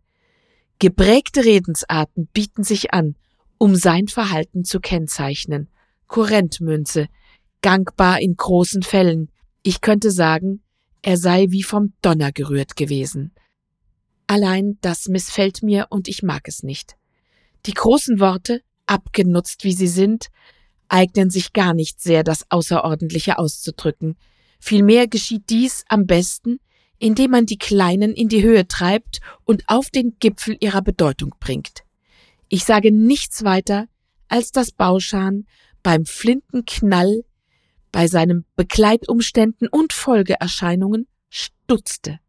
Geprägte 0.80 1.43
Redensarten 1.43 2.28
bieten 2.34 2.63
sich 2.63 2.93
an, 2.93 3.15
um 3.58 3.76
sein 3.76 4.08
Verhalten 4.08 4.63
zu 4.63 4.80
kennzeichnen. 4.80 5.69
Kurrentmünze, 6.08 7.08
gangbar 7.62 8.21
in 8.21 8.36
großen 8.36 8.82
Fällen. 8.84 9.30
Ich 9.63 9.82
könnte 9.82 10.12
sagen, 10.12 10.62
er 11.02 11.17
sei 11.17 11.47
wie 11.50 11.63
vom 11.63 11.93
Donner 12.02 12.32
gerührt 12.32 12.76
gewesen. 12.76 13.34
Allein 14.28 14.78
das 14.82 15.08
missfällt 15.08 15.63
mir 15.63 15.88
und 15.89 16.08
ich 16.08 16.21
mag 16.21 16.47
es 16.47 16.63
nicht. 16.63 16.95
Die 17.65 17.73
großen 17.73 18.19
Worte, 18.19 18.62
abgenutzt 18.86 19.63
wie 19.63 19.73
sie 19.73 19.88
sind, 19.88 20.28
eignen 20.89 21.30
sich 21.30 21.54
gar 21.54 21.73
nicht 21.73 22.02
sehr, 22.02 22.23
das 22.23 22.50
Außerordentliche 22.50 23.38
auszudrücken. 23.38 24.17
Vielmehr 24.60 25.08
geschieht 25.08 25.50
dies 25.50 25.84
am 25.88 26.06
besten, 26.08 26.60
indem 27.00 27.32
man 27.32 27.45
die 27.45 27.58
Kleinen 27.58 28.13
in 28.13 28.28
die 28.28 28.43
Höhe 28.43 28.67
treibt 28.67 29.19
und 29.43 29.63
auf 29.67 29.89
den 29.89 30.17
Gipfel 30.19 30.58
ihrer 30.60 30.82
Bedeutung 30.82 31.36
bringt. 31.39 31.84
Ich 32.50 32.63
sage 32.63 32.91
nichts 32.91 33.43
weiter, 33.43 33.88
als 34.30 34.52
dass 34.52 34.71
Bauschan 34.71 35.45
beim 35.84 36.06
Flintenknall, 36.06 37.23
bei 37.91 38.08
seinen 38.08 38.45
Begleitumständen 38.56 39.67
und 39.67 39.93
Folgeerscheinungen 39.93 41.08
stutzte 41.30 42.19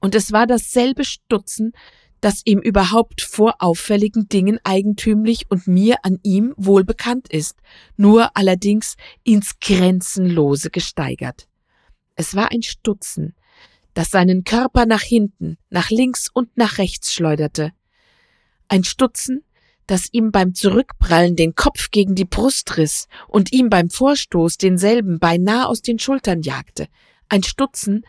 Und 0.00 0.14
es 0.14 0.32
war 0.32 0.46
dasselbe 0.46 1.04
Stutzen, 1.04 1.72
das 2.20 2.42
ihm 2.44 2.58
überhaupt 2.58 3.20
vor 3.20 3.56
auffälligen 3.58 4.28
Dingen 4.28 4.58
eigentümlich 4.64 5.50
und 5.50 5.66
mir 5.66 5.98
an 6.02 6.18
ihm 6.22 6.54
wohl 6.56 6.84
bekannt 6.84 7.28
ist, 7.28 7.56
nur 7.96 8.36
allerdings 8.36 8.96
ins 9.24 9.58
Grenzenlose 9.60 10.70
gesteigert. 10.70 11.46
Es 12.14 12.34
war 12.34 12.50
ein 12.50 12.62
Stutzen, 12.62 13.34
das 13.94 14.10
seinen 14.10 14.44
Körper 14.44 14.86
nach 14.86 15.02
hinten, 15.02 15.58
nach 15.70 15.90
links 15.90 16.28
und 16.32 16.56
nach 16.56 16.78
rechts 16.78 17.12
schleuderte. 17.12 17.72
Ein 18.68 18.84
Stutzen, 18.84 19.44
das 19.86 20.08
ihm 20.12 20.32
beim 20.32 20.54
Zurückprallen 20.54 21.36
den 21.36 21.54
Kopf 21.54 21.90
gegen 21.90 22.14
die 22.14 22.24
Brust 22.24 22.76
riss 22.76 23.06
und 23.28 23.52
ihm 23.52 23.70
beim 23.70 23.88
Vorstoß 23.88 24.58
denselben 24.58 25.18
beinahe 25.18 25.66
aus 25.66 25.80
den 25.80 25.98
Schultern 25.98 26.42
jagte. 26.42 26.88
Ein 27.28 27.42
Stutzen, 27.42 28.04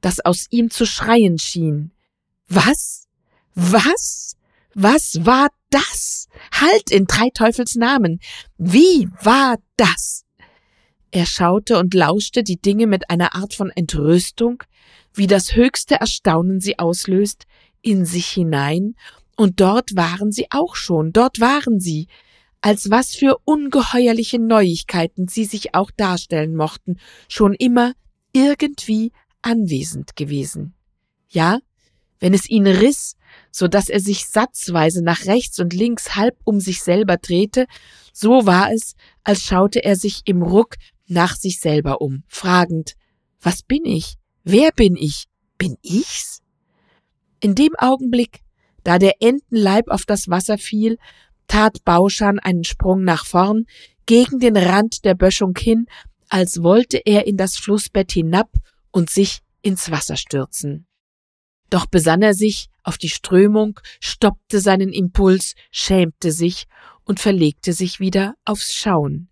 das 0.00 0.20
aus 0.20 0.46
ihm 0.50 0.70
zu 0.70 0.86
schreien 0.86 1.38
schien. 1.38 1.92
Was? 2.48 2.97
Was? 3.60 4.36
Was 4.74 5.26
war 5.26 5.48
das? 5.70 6.28
Halt 6.52 6.92
in 6.92 7.06
drei 7.06 7.28
Teufels 7.34 7.74
Namen! 7.74 8.20
Wie 8.56 9.08
war 9.20 9.56
das? 9.76 10.24
Er 11.10 11.26
schaute 11.26 11.76
und 11.76 11.92
lauschte 11.92 12.44
die 12.44 12.60
Dinge 12.60 12.86
mit 12.86 13.10
einer 13.10 13.34
Art 13.34 13.54
von 13.54 13.70
Entrüstung, 13.70 14.62
wie 15.12 15.26
das 15.26 15.56
höchste 15.56 15.96
Erstaunen 15.96 16.60
sie 16.60 16.78
auslöst, 16.78 17.46
in 17.82 18.04
sich 18.04 18.28
hinein, 18.28 18.94
und 19.36 19.60
dort 19.60 19.96
waren 19.96 20.30
sie 20.30 20.46
auch 20.50 20.76
schon, 20.76 21.12
dort 21.12 21.40
waren 21.40 21.80
sie, 21.80 22.06
als 22.60 22.90
was 22.90 23.16
für 23.16 23.38
ungeheuerliche 23.44 24.38
Neuigkeiten 24.38 25.26
sie 25.26 25.44
sich 25.44 25.74
auch 25.74 25.90
darstellen 25.90 26.54
mochten, 26.54 27.00
schon 27.28 27.54
immer 27.54 27.94
irgendwie 28.32 29.10
anwesend 29.42 30.14
gewesen. 30.14 30.74
Ja, 31.28 31.58
wenn 32.20 32.34
es 32.34 32.48
ihn 32.48 32.66
riss, 32.66 33.16
so 33.50 33.68
dass 33.68 33.88
er 33.88 34.00
sich 34.00 34.26
satzweise 34.26 35.02
nach 35.02 35.26
rechts 35.26 35.58
und 35.58 35.72
links 35.72 36.16
halb 36.16 36.36
um 36.44 36.60
sich 36.60 36.82
selber 36.82 37.16
drehte, 37.16 37.66
so 38.12 38.46
war 38.46 38.72
es, 38.72 38.94
als 39.24 39.42
schaute 39.42 39.84
er 39.84 39.96
sich 39.96 40.22
im 40.24 40.42
Ruck 40.42 40.76
nach 41.06 41.36
sich 41.36 41.60
selber 41.60 42.00
um, 42.00 42.24
fragend, 42.28 42.94
was 43.40 43.62
bin 43.62 43.84
ich? 43.84 44.16
Wer 44.44 44.72
bin 44.72 44.96
ich? 44.96 45.26
Bin 45.56 45.76
ich's? 45.82 46.40
In 47.40 47.54
dem 47.54 47.74
Augenblick, 47.78 48.40
da 48.82 48.98
der 48.98 49.20
Entenleib 49.20 49.88
auf 49.88 50.04
das 50.04 50.28
Wasser 50.28 50.58
fiel, 50.58 50.98
tat 51.46 51.84
Bauschan 51.84 52.38
einen 52.38 52.64
Sprung 52.64 53.04
nach 53.04 53.24
vorn, 53.24 53.66
gegen 54.06 54.40
den 54.40 54.56
Rand 54.56 55.04
der 55.04 55.14
Böschung 55.14 55.54
hin, 55.56 55.86
als 56.28 56.62
wollte 56.62 56.98
er 57.04 57.26
in 57.26 57.36
das 57.36 57.56
Flussbett 57.56 58.12
hinab 58.12 58.50
und 58.90 59.10
sich 59.10 59.40
ins 59.62 59.90
Wasser 59.90 60.16
stürzen. 60.16 60.87
Doch 61.70 61.86
besann 61.86 62.22
er 62.22 62.34
sich 62.34 62.68
auf 62.82 62.98
die 62.98 63.08
Strömung, 63.08 63.78
stoppte 64.00 64.60
seinen 64.60 64.92
Impuls, 64.92 65.54
schämte 65.70 66.32
sich 66.32 66.66
und 67.04 67.20
verlegte 67.20 67.72
sich 67.72 68.00
wieder 68.00 68.34
aufs 68.44 68.74
Schauen. 68.74 69.28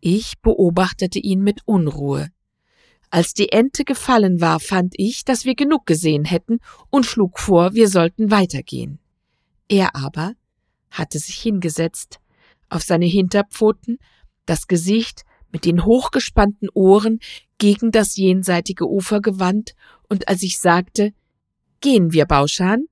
Ich 0.00 0.34
beobachtete 0.42 1.18
ihn 1.18 1.40
mit 1.42 1.62
Unruhe. 1.64 2.28
Als 3.10 3.32
die 3.32 3.50
Ente 3.50 3.84
gefallen 3.84 4.40
war, 4.40 4.60
fand 4.60 4.94
ich, 4.96 5.24
dass 5.24 5.44
wir 5.44 5.54
genug 5.54 5.86
gesehen 5.86 6.24
hätten 6.24 6.58
und 6.90 7.06
schlug 7.06 7.38
vor, 7.38 7.74
wir 7.74 7.88
sollten 7.88 8.30
weitergehen. 8.30 8.98
Er 9.68 9.96
aber 9.96 10.34
hatte 10.90 11.18
sich 11.18 11.36
hingesetzt, 11.36 12.20
auf 12.68 12.82
seine 12.82 13.06
Hinterpfoten, 13.06 13.98
das 14.46 14.66
Gesicht 14.66 15.24
mit 15.50 15.64
den 15.64 15.84
hochgespannten 15.84 16.68
Ohren 16.74 17.20
gegen 17.58 17.90
das 17.90 18.16
jenseitige 18.16 18.88
Ufer 18.88 19.20
gewandt, 19.20 19.74
und 20.08 20.28
als 20.28 20.42
ich 20.42 20.58
sagte, 20.58 21.12
Gehen 21.84 22.14
wir, 22.14 22.24
Bauschan, 22.24 22.86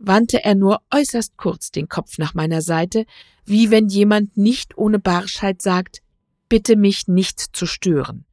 wandte 0.00 0.42
er 0.42 0.56
nur 0.56 0.80
äußerst 0.92 1.36
kurz 1.36 1.70
den 1.70 1.88
Kopf 1.88 2.18
nach 2.18 2.34
meiner 2.34 2.60
Seite, 2.60 3.06
wie 3.44 3.70
wenn 3.70 3.86
jemand 3.86 4.36
nicht 4.36 4.76
ohne 4.76 4.98
Barschheit 4.98 5.62
sagt, 5.62 6.02
bitte 6.48 6.74
mich 6.74 7.06
nicht 7.06 7.38
zu 7.38 7.66
stören, 7.66 8.24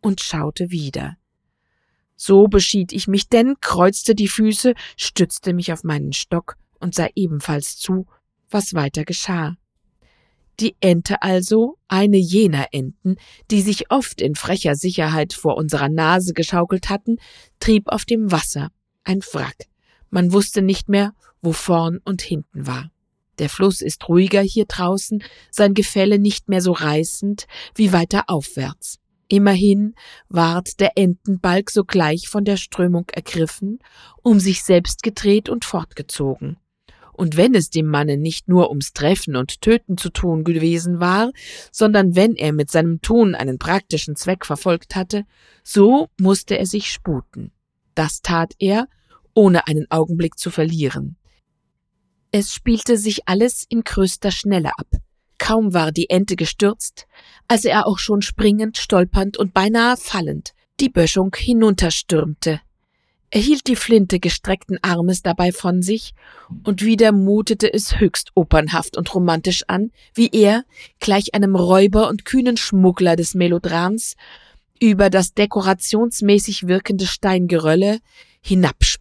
und 0.00 0.20
schaute 0.20 0.72
wieder. 0.72 1.18
So 2.16 2.48
beschied 2.48 2.92
ich 2.92 3.06
mich 3.06 3.28
denn, 3.28 3.54
kreuzte 3.60 4.16
die 4.16 4.26
Füße, 4.26 4.74
stützte 4.96 5.52
mich 5.52 5.72
auf 5.72 5.84
meinen 5.84 6.12
Stock 6.12 6.56
und 6.80 6.96
sah 6.96 7.06
ebenfalls 7.14 7.76
zu, 7.76 8.08
was 8.50 8.74
weiter 8.74 9.04
geschah. 9.04 9.56
Die 10.58 10.74
Ente 10.80 11.22
also, 11.22 11.78
eine 11.86 12.16
jener 12.16 12.66
Enten, 12.72 13.14
die 13.52 13.62
sich 13.62 13.92
oft 13.92 14.20
in 14.20 14.34
frecher 14.34 14.74
Sicherheit 14.74 15.32
vor 15.32 15.56
unserer 15.56 15.88
Nase 15.88 16.32
geschaukelt 16.32 16.90
hatten, 16.90 17.18
trieb 17.60 17.86
auf 17.86 18.04
dem 18.04 18.32
Wasser, 18.32 18.72
ein 19.08 19.20
Wrack. 19.32 19.66
Man 20.10 20.32
wusste 20.32 20.62
nicht 20.62 20.88
mehr, 20.88 21.14
wo 21.40 21.52
vorn 21.52 21.98
und 22.04 22.22
hinten 22.22 22.66
war. 22.66 22.90
Der 23.38 23.48
Fluss 23.48 23.80
ist 23.82 24.08
ruhiger 24.08 24.40
hier 24.40 24.66
draußen, 24.66 25.22
sein 25.50 25.74
Gefälle 25.74 26.18
nicht 26.18 26.48
mehr 26.48 26.60
so 26.60 26.72
reißend 26.72 27.46
wie 27.74 27.92
weiter 27.92 28.24
aufwärts. 28.26 28.98
Immerhin 29.28 29.94
ward 30.28 30.80
der 30.80 30.96
Entenbalg 30.96 31.70
sogleich 31.70 32.28
von 32.28 32.44
der 32.44 32.56
Strömung 32.56 33.06
ergriffen, 33.12 33.78
um 34.22 34.40
sich 34.40 34.64
selbst 34.64 35.02
gedreht 35.02 35.48
und 35.48 35.64
fortgezogen. 35.64 36.56
Und 37.12 37.36
wenn 37.36 37.54
es 37.54 37.68
dem 37.68 37.86
Manne 37.86 38.16
nicht 38.16 38.48
nur 38.48 38.70
ums 38.70 38.92
Treffen 38.92 39.36
und 39.36 39.60
Töten 39.60 39.98
zu 39.98 40.10
tun 40.10 40.44
gewesen 40.44 41.00
war, 41.00 41.32
sondern 41.72 42.14
wenn 42.14 42.36
er 42.36 42.52
mit 42.52 42.70
seinem 42.70 43.02
Tun 43.02 43.34
einen 43.34 43.58
praktischen 43.58 44.16
Zweck 44.16 44.46
verfolgt 44.46 44.94
hatte, 44.96 45.24
so 45.62 46.08
musste 46.18 46.56
er 46.56 46.66
sich 46.66 46.90
sputen. 46.90 47.52
Das 47.94 48.22
tat 48.22 48.54
er, 48.60 48.86
ohne 49.38 49.68
einen 49.68 49.88
Augenblick 49.88 50.36
zu 50.36 50.50
verlieren. 50.50 51.16
Es 52.32 52.52
spielte 52.52 52.96
sich 52.96 53.28
alles 53.28 53.64
in 53.68 53.82
größter 53.82 54.32
Schnelle 54.32 54.72
ab. 54.76 54.88
Kaum 55.38 55.72
war 55.72 55.92
die 55.92 56.10
Ente 56.10 56.34
gestürzt, 56.34 57.06
als 57.46 57.64
er 57.64 57.86
auch 57.86 57.98
schon 57.98 58.20
springend, 58.20 58.78
stolpernd 58.78 59.36
und 59.36 59.54
beinahe 59.54 59.96
fallend 59.96 60.54
die 60.80 60.88
Böschung 60.88 61.36
hinunterstürmte. 61.36 62.60
Er 63.30 63.40
hielt 63.40 63.68
die 63.68 63.76
Flinte 63.76 64.18
gestreckten 64.18 64.78
Armes 64.82 65.22
dabei 65.22 65.52
von 65.52 65.82
sich, 65.82 66.14
und 66.64 66.84
wieder 66.84 67.12
mutete 67.12 67.72
es 67.72 68.00
höchst 68.00 68.32
opernhaft 68.34 68.96
und 68.96 69.14
romantisch 69.14 69.62
an, 69.68 69.92
wie 70.14 70.30
er, 70.32 70.64
gleich 70.98 71.34
einem 71.34 71.54
Räuber 71.54 72.08
und 72.08 72.24
kühnen 72.24 72.56
Schmuggler 72.56 73.14
des 73.14 73.34
Melodrams, 73.34 74.16
über 74.80 75.10
das 75.10 75.34
dekorationsmäßig 75.34 76.66
wirkende 76.66 77.06
Steingerölle 77.06 78.00
hinabsprang, 78.40 78.97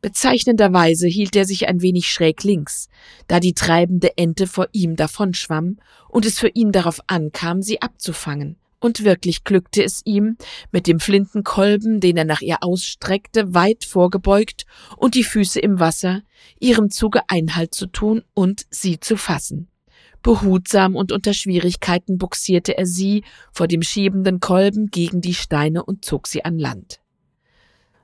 Bezeichnenderweise 0.00 1.08
hielt 1.08 1.34
er 1.34 1.44
sich 1.44 1.66
ein 1.66 1.82
wenig 1.82 2.06
schräg 2.06 2.44
links, 2.44 2.88
da 3.26 3.40
die 3.40 3.52
treibende 3.52 4.16
Ente 4.16 4.46
vor 4.46 4.68
ihm 4.72 4.94
davonschwamm 4.94 5.78
und 6.08 6.24
es 6.24 6.38
für 6.38 6.48
ihn 6.48 6.70
darauf 6.70 7.00
ankam, 7.08 7.62
sie 7.62 7.82
abzufangen. 7.82 8.56
Und 8.80 9.02
wirklich 9.02 9.42
glückte 9.42 9.82
es 9.82 10.02
ihm, 10.04 10.36
mit 10.70 10.86
dem 10.86 11.00
Flintenkolben, 11.00 11.98
den 11.98 12.16
er 12.16 12.24
nach 12.24 12.42
ihr 12.42 12.58
ausstreckte, 12.60 13.52
weit 13.54 13.84
vorgebeugt 13.84 14.66
und 14.96 15.16
die 15.16 15.24
Füße 15.24 15.58
im 15.58 15.80
Wasser, 15.80 16.22
ihrem 16.60 16.88
Zuge 16.90 17.22
Einhalt 17.26 17.74
zu 17.74 17.86
tun 17.86 18.22
und 18.34 18.66
sie 18.70 19.00
zu 19.00 19.16
fassen. 19.16 19.66
Behutsam 20.22 20.94
und 20.94 21.10
unter 21.10 21.32
Schwierigkeiten 21.32 22.18
buxierte 22.18 22.78
er 22.78 22.86
sie 22.86 23.24
vor 23.52 23.66
dem 23.66 23.82
schiebenden 23.82 24.38
Kolben 24.38 24.86
gegen 24.86 25.20
die 25.20 25.34
Steine 25.34 25.84
und 25.84 26.04
zog 26.04 26.28
sie 26.28 26.44
an 26.44 26.58
Land. 26.58 27.00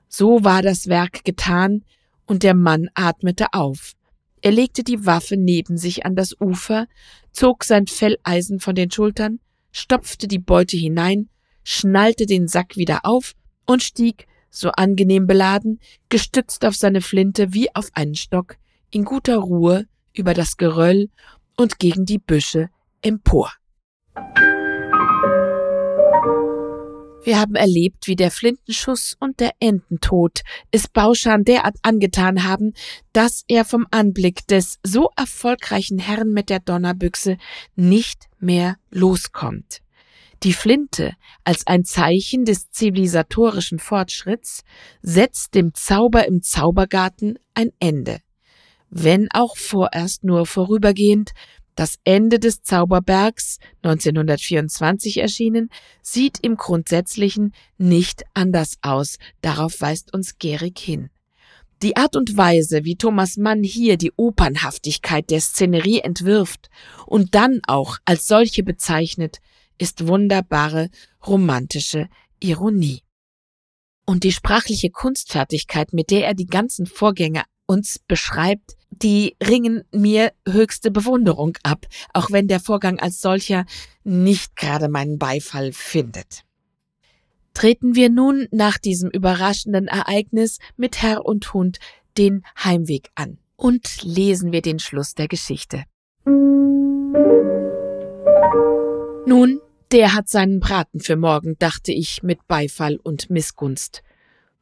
So 0.08 0.44
war 0.44 0.62
das 0.62 0.86
Werk 0.86 1.24
getan, 1.24 1.84
und 2.26 2.42
der 2.42 2.54
Mann 2.54 2.88
atmete 2.94 3.46
auf. 3.52 3.92
Er 4.40 4.52
legte 4.52 4.84
die 4.84 5.06
Waffe 5.06 5.36
neben 5.36 5.76
sich 5.76 6.04
an 6.04 6.16
das 6.16 6.38
Ufer, 6.40 6.86
zog 7.32 7.64
sein 7.64 7.86
Felleisen 7.86 8.60
von 8.60 8.74
den 8.74 8.90
Schultern, 8.90 9.40
stopfte 9.72 10.28
die 10.28 10.38
Beute 10.38 10.76
hinein, 10.76 11.28
schnallte 11.62 12.26
den 12.26 12.46
Sack 12.46 12.76
wieder 12.76 13.00
auf 13.04 13.32
und 13.66 13.82
stieg, 13.82 14.26
so 14.50 14.70
angenehm 14.70 15.26
beladen, 15.26 15.80
gestützt 16.08 16.64
auf 16.64 16.76
seine 16.76 17.00
Flinte 17.00 17.52
wie 17.52 17.74
auf 17.74 17.88
einen 17.94 18.14
Stock, 18.14 18.56
in 18.90 19.04
guter 19.04 19.36
Ruhe 19.36 19.86
über 20.12 20.34
das 20.34 20.56
Geröll 20.56 21.08
und 21.56 21.78
gegen 21.78 22.04
die 22.04 22.18
Büsche 22.18 22.68
empor. 23.02 23.50
Wir 27.24 27.40
haben 27.40 27.54
erlebt, 27.54 28.06
wie 28.06 28.16
der 28.16 28.30
Flintenschuss 28.30 29.16
und 29.18 29.40
der 29.40 29.52
Ententod 29.58 30.40
es 30.70 30.88
Bauschan 30.88 31.44
derart 31.44 31.76
angetan 31.80 32.44
haben, 32.44 32.74
dass 33.14 33.44
er 33.48 33.64
vom 33.64 33.86
Anblick 33.90 34.46
des 34.46 34.78
so 34.82 35.08
erfolgreichen 35.16 35.98
Herrn 35.98 36.32
mit 36.32 36.50
der 36.50 36.60
Donnerbüchse 36.60 37.38
nicht 37.76 38.28
mehr 38.40 38.76
loskommt. 38.90 39.80
Die 40.42 40.52
Flinte 40.52 41.14
als 41.44 41.66
ein 41.66 41.84
Zeichen 41.84 42.44
des 42.44 42.70
zivilisatorischen 42.70 43.78
Fortschritts 43.78 44.62
setzt 45.00 45.54
dem 45.54 45.72
Zauber 45.72 46.26
im 46.26 46.42
Zaubergarten 46.42 47.38
ein 47.54 47.70
Ende. 47.78 48.18
Wenn 48.90 49.28
auch 49.32 49.56
vorerst 49.56 50.24
nur 50.24 50.44
vorübergehend, 50.44 51.32
Das 51.74 51.96
Ende 52.04 52.38
des 52.38 52.62
Zauberbergs, 52.62 53.58
1924 53.82 55.18
erschienen, 55.18 55.70
sieht 56.02 56.38
im 56.40 56.56
Grundsätzlichen 56.56 57.52
nicht 57.78 58.22
anders 58.32 58.78
aus, 58.82 59.18
darauf 59.40 59.80
weist 59.80 60.14
uns 60.14 60.38
Gehrig 60.38 60.78
hin. 60.78 61.10
Die 61.82 61.96
Art 61.96 62.16
und 62.16 62.36
Weise, 62.36 62.84
wie 62.84 62.96
Thomas 62.96 63.36
Mann 63.36 63.62
hier 63.62 63.96
die 63.96 64.12
Opernhaftigkeit 64.16 65.28
der 65.30 65.40
Szenerie 65.40 66.00
entwirft 66.00 66.70
und 67.06 67.34
dann 67.34 67.60
auch 67.66 67.98
als 68.04 68.28
solche 68.28 68.62
bezeichnet, 68.62 69.40
ist 69.76 70.06
wunderbare 70.06 70.90
romantische 71.26 72.08
Ironie. 72.40 73.02
Und 74.06 74.22
die 74.22 74.32
sprachliche 74.32 74.90
Kunstfertigkeit, 74.90 75.92
mit 75.92 76.10
der 76.10 76.26
er 76.26 76.34
die 76.34 76.46
ganzen 76.46 76.86
Vorgänge 76.86 77.42
uns 77.66 77.98
beschreibt, 78.06 78.76
die 79.02 79.36
ringen 79.42 79.84
mir 79.92 80.32
höchste 80.48 80.90
Bewunderung 80.90 81.56
ab, 81.62 81.86
auch 82.12 82.30
wenn 82.30 82.48
der 82.48 82.60
Vorgang 82.60 82.98
als 82.98 83.20
solcher 83.20 83.64
nicht 84.04 84.56
gerade 84.56 84.88
meinen 84.88 85.18
Beifall 85.18 85.72
findet. 85.72 86.44
Treten 87.54 87.94
wir 87.94 88.10
nun 88.10 88.48
nach 88.50 88.78
diesem 88.78 89.10
überraschenden 89.10 89.86
Ereignis 89.86 90.58
mit 90.76 91.02
Herr 91.02 91.24
und 91.24 91.54
Hund 91.54 91.78
den 92.18 92.44
Heimweg 92.62 93.10
an 93.14 93.38
und 93.56 94.02
lesen 94.02 94.52
wir 94.52 94.60
den 94.60 94.78
Schluss 94.78 95.14
der 95.14 95.28
Geschichte. 95.28 95.84
Nun, 99.26 99.60
der 99.92 100.14
hat 100.14 100.28
seinen 100.28 100.60
Braten 100.60 101.00
für 101.00 101.16
morgen, 101.16 101.56
dachte 101.58 101.92
ich 101.92 102.22
mit 102.22 102.46
Beifall 102.48 102.96
und 102.96 103.30
Missgunst. 103.30 104.02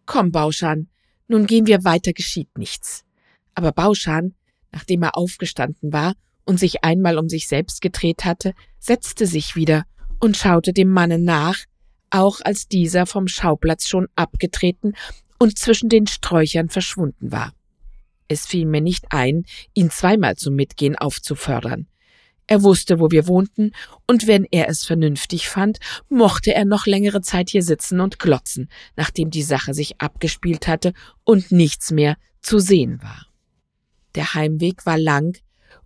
Komm, 0.04 0.30
Bauschan, 0.30 0.88
nun 1.28 1.46
gehen 1.46 1.66
wir 1.66 1.84
weiter, 1.84 2.12
geschieht 2.12 2.58
nichts. 2.58 3.04
Aber 3.54 3.72
Bauschan, 3.72 4.34
nachdem 4.70 5.02
er 5.02 5.16
aufgestanden 5.16 5.92
war 5.92 6.14
und 6.44 6.58
sich 6.58 6.84
einmal 6.84 7.18
um 7.18 7.28
sich 7.28 7.48
selbst 7.48 7.80
gedreht 7.80 8.24
hatte, 8.24 8.54
setzte 8.78 9.26
sich 9.26 9.56
wieder 9.56 9.84
und 10.20 10.36
schaute 10.36 10.72
dem 10.72 10.88
Manne 10.88 11.18
nach, 11.18 11.56
auch 12.10 12.40
als 12.42 12.68
dieser 12.68 13.06
vom 13.06 13.28
Schauplatz 13.28 13.86
schon 13.86 14.08
abgetreten 14.16 14.94
und 15.38 15.58
zwischen 15.58 15.88
den 15.88 16.06
Sträuchern 16.06 16.68
verschwunden 16.68 17.32
war. 17.32 17.52
Es 18.28 18.46
fiel 18.46 18.66
mir 18.66 18.80
nicht 18.80 19.06
ein, 19.10 19.44
ihn 19.74 19.90
zweimal 19.90 20.36
zum 20.36 20.54
Mitgehen 20.54 20.96
aufzufördern. 20.96 21.86
Er 22.46 22.62
wusste, 22.62 23.00
wo 23.00 23.10
wir 23.10 23.26
wohnten, 23.28 23.72
und 24.06 24.26
wenn 24.26 24.46
er 24.50 24.68
es 24.68 24.84
vernünftig 24.84 25.48
fand, 25.48 25.78
mochte 26.08 26.54
er 26.54 26.64
noch 26.64 26.86
längere 26.86 27.22
Zeit 27.22 27.50
hier 27.50 27.62
sitzen 27.62 28.00
und 28.00 28.18
glotzen, 28.18 28.68
nachdem 28.96 29.30
die 29.30 29.42
Sache 29.42 29.74
sich 29.74 30.00
abgespielt 30.00 30.68
hatte 30.68 30.92
und 31.24 31.50
nichts 31.50 31.90
mehr 31.90 32.16
zu 32.40 32.58
sehen 32.58 33.02
war. 33.02 33.26
Der 34.14 34.34
Heimweg 34.34 34.86
war 34.86 34.98
lang, 34.98 35.38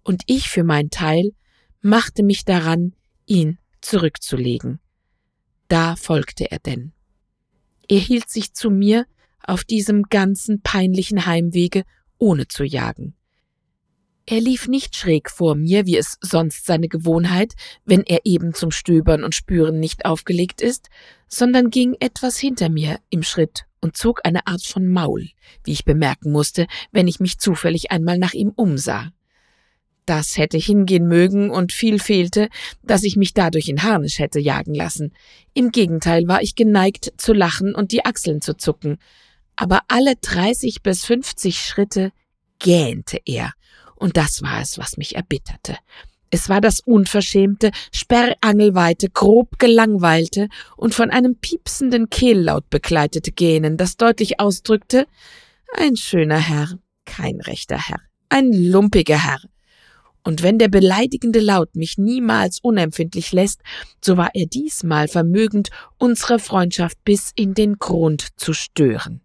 und 0.02 0.22
ich 0.26 0.48
für 0.48 0.64
mein 0.64 0.90
Teil 0.90 1.32
machte 1.80 2.22
mich 2.22 2.44
daran, 2.44 2.94
ihn 3.26 3.58
zurückzulegen. 3.80 4.80
Da 5.68 5.96
folgte 5.96 6.50
er 6.50 6.58
denn. 6.58 6.92
Er 7.88 7.98
hielt 7.98 8.28
sich 8.30 8.52
zu 8.54 8.70
mir 8.70 9.06
auf 9.42 9.64
diesem 9.64 10.04
ganzen 10.04 10.60
peinlichen 10.62 11.26
Heimwege, 11.26 11.84
ohne 12.18 12.48
zu 12.48 12.64
jagen. 12.64 13.14
Er 14.28 14.40
lief 14.40 14.66
nicht 14.66 14.96
schräg 14.96 15.30
vor 15.30 15.54
mir, 15.54 15.86
wie 15.86 15.96
es 15.96 16.18
sonst 16.20 16.66
seine 16.66 16.88
Gewohnheit, 16.88 17.54
wenn 17.84 18.02
er 18.02 18.20
eben 18.24 18.54
zum 18.54 18.72
Stöbern 18.72 19.22
und 19.22 19.36
Spüren 19.36 19.78
nicht 19.78 20.04
aufgelegt 20.04 20.60
ist, 20.60 20.88
sondern 21.28 21.70
ging 21.70 21.94
etwas 22.00 22.36
hinter 22.36 22.68
mir 22.68 22.98
im 23.08 23.22
Schritt 23.22 23.65
und 23.80 23.96
zog 23.96 24.20
eine 24.24 24.46
Art 24.46 24.62
von 24.62 24.88
Maul, 24.88 25.28
wie 25.64 25.72
ich 25.72 25.84
bemerken 25.84 26.32
musste, 26.32 26.66
wenn 26.92 27.08
ich 27.08 27.20
mich 27.20 27.38
zufällig 27.38 27.90
einmal 27.90 28.18
nach 28.18 28.34
ihm 28.34 28.52
umsah. 28.54 29.12
Das 30.06 30.36
hätte 30.36 30.56
hingehen 30.56 31.08
mögen 31.08 31.50
und 31.50 31.72
viel 31.72 31.98
fehlte, 31.98 32.48
dass 32.84 33.02
ich 33.02 33.16
mich 33.16 33.34
dadurch 33.34 33.68
in 33.68 33.82
Harnisch 33.82 34.20
hätte 34.20 34.38
jagen 34.38 34.74
lassen. 34.74 35.12
Im 35.52 35.72
Gegenteil 35.72 36.28
war 36.28 36.42
ich 36.42 36.54
geneigt 36.54 37.12
zu 37.16 37.32
lachen 37.32 37.74
und 37.74 37.90
die 37.90 38.04
Achseln 38.04 38.40
zu 38.40 38.56
zucken. 38.56 38.98
Aber 39.56 39.80
alle 39.88 40.14
dreißig 40.16 40.82
bis 40.82 41.04
fünfzig 41.04 41.58
Schritte 41.58 42.12
gähnte 42.60 43.18
er, 43.24 43.52
und 43.96 44.16
das 44.16 44.42
war 44.42 44.60
es, 44.60 44.78
was 44.78 44.96
mich 44.96 45.16
erbitterte. 45.16 45.76
Es 46.30 46.48
war 46.48 46.60
das 46.60 46.80
unverschämte, 46.80 47.70
sperrangelweite, 47.92 49.08
grob 49.10 49.58
gelangweilte 49.58 50.48
und 50.76 50.94
von 50.94 51.10
einem 51.10 51.36
piepsenden 51.36 52.10
Kehllaut 52.10 52.68
begleitete 52.68 53.32
Gähnen, 53.32 53.76
das 53.76 53.96
deutlich 53.96 54.40
ausdrückte, 54.40 55.06
ein 55.76 55.96
schöner 55.96 56.38
Herr, 56.38 56.78
kein 57.04 57.40
rechter 57.40 57.88
Herr, 57.88 58.00
ein 58.28 58.52
lumpiger 58.52 59.22
Herr. 59.24 59.40
Und 60.24 60.42
wenn 60.42 60.58
der 60.58 60.66
beleidigende 60.66 61.38
Laut 61.38 61.76
mich 61.76 61.98
niemals 61.98 62.58
unempfindlich 62.58 63.30
lässt, 63.30 63.60
so 64.04 64.16
war 64.16 64.30
er 64.34 64.46
diesmal 64.46 65.06
vermögend, 65.06 65.70
unsere 65.98 66.40
Freundschaft 66.40 66.98
bis 67.04 67.30
in 67.36 67.54
den 67.54 67.78
Grund 67.78 68.28
zu 68.36 68.52
stören. 68.52 69.20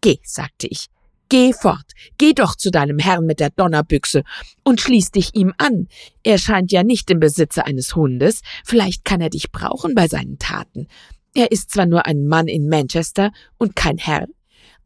Geh, 0.00 0.18
sagte 0.24 0.66
ich, 0.66 0.88
Geh 1.32 1.54
fort, 1.54 1.92
geh 2.18 2.34
doch 2.34 2.56
zu 2.56 2.70
deinem 2.70 2.98
Herrn 2.98 3.24
mit 3.24 3.40
der 3.40 3.48
Donnerbüchse 3.48 4.22
und 4.64 4.82
schließ 4.82 5.12
dich 5.12 5.34
ihm 5.34 5.54
an. 5.56 5.88
Er 6.22 6.36
scheint 6.36 6.70
ja 6.72 6.82
nicht 6.82 7.10
im 7.10 7.20
Besitze 7.20 7.64
eines 7.64 7.96
Hundes, 7.96 8.42
vielleicht 8.66 9.06
kann 9.06 9.22
er 9.22 9.30
dich 9.30 9.50
brauchen 9.50 9.94
bei 9.94 10.08
seinen 10.08 10.38
Taten. 10.38 10.88
Er 11.32 11.50
ist 11.50 11.70
zwar 11.70 11.86
nur 11.86 12.04
ein 12.04 12.26
Mann 12.26 12.48
in 12.48 12.68
Manchester 12.68 13.32
und 13.56 13.74
kein 13.74 13.96
Herr, 13.96 14.26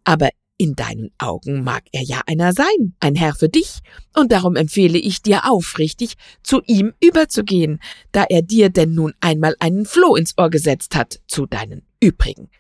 aber 0.05 0.29
in 0.57 0.77
deinen 0.77 1.11
Augen 1.19 1.65
mag 1.65 1.83
er 1.91 2.05
ja 2.05 2.21
einer 2.29 2.53
sein, 2.53 2.95
ein 3.01 3.17
Herr 3.17 3.35
für 3.35 3.49
dich, 3.49 3.81
und 4.15 4.31
darum 4.31 4.55
empfehle 4.55 4.99
ich 4.99 5.23
dir 5.23 5.51
aufrichtig, 5.51 6.15
zu 6.45 6.63
ihm 6.65 6.93
überzugehen, 7.01 7.81
da 8.13 8.23
er 8.23 8.43
dir 8.43 8.71
denn 8.71 8.95
nun 8.95 9.15
einmal 9.21 9.57
einen 9.59 9.85
Floh 9.85 10.15
ins 10.15 10.39
Ohr 10.39 10.51
gesetzt 10.51 10.95
hat, 10.95 11.19
zu 11.27 11.47
deinen 11.47 11.83
übrigen. 11.99 12.51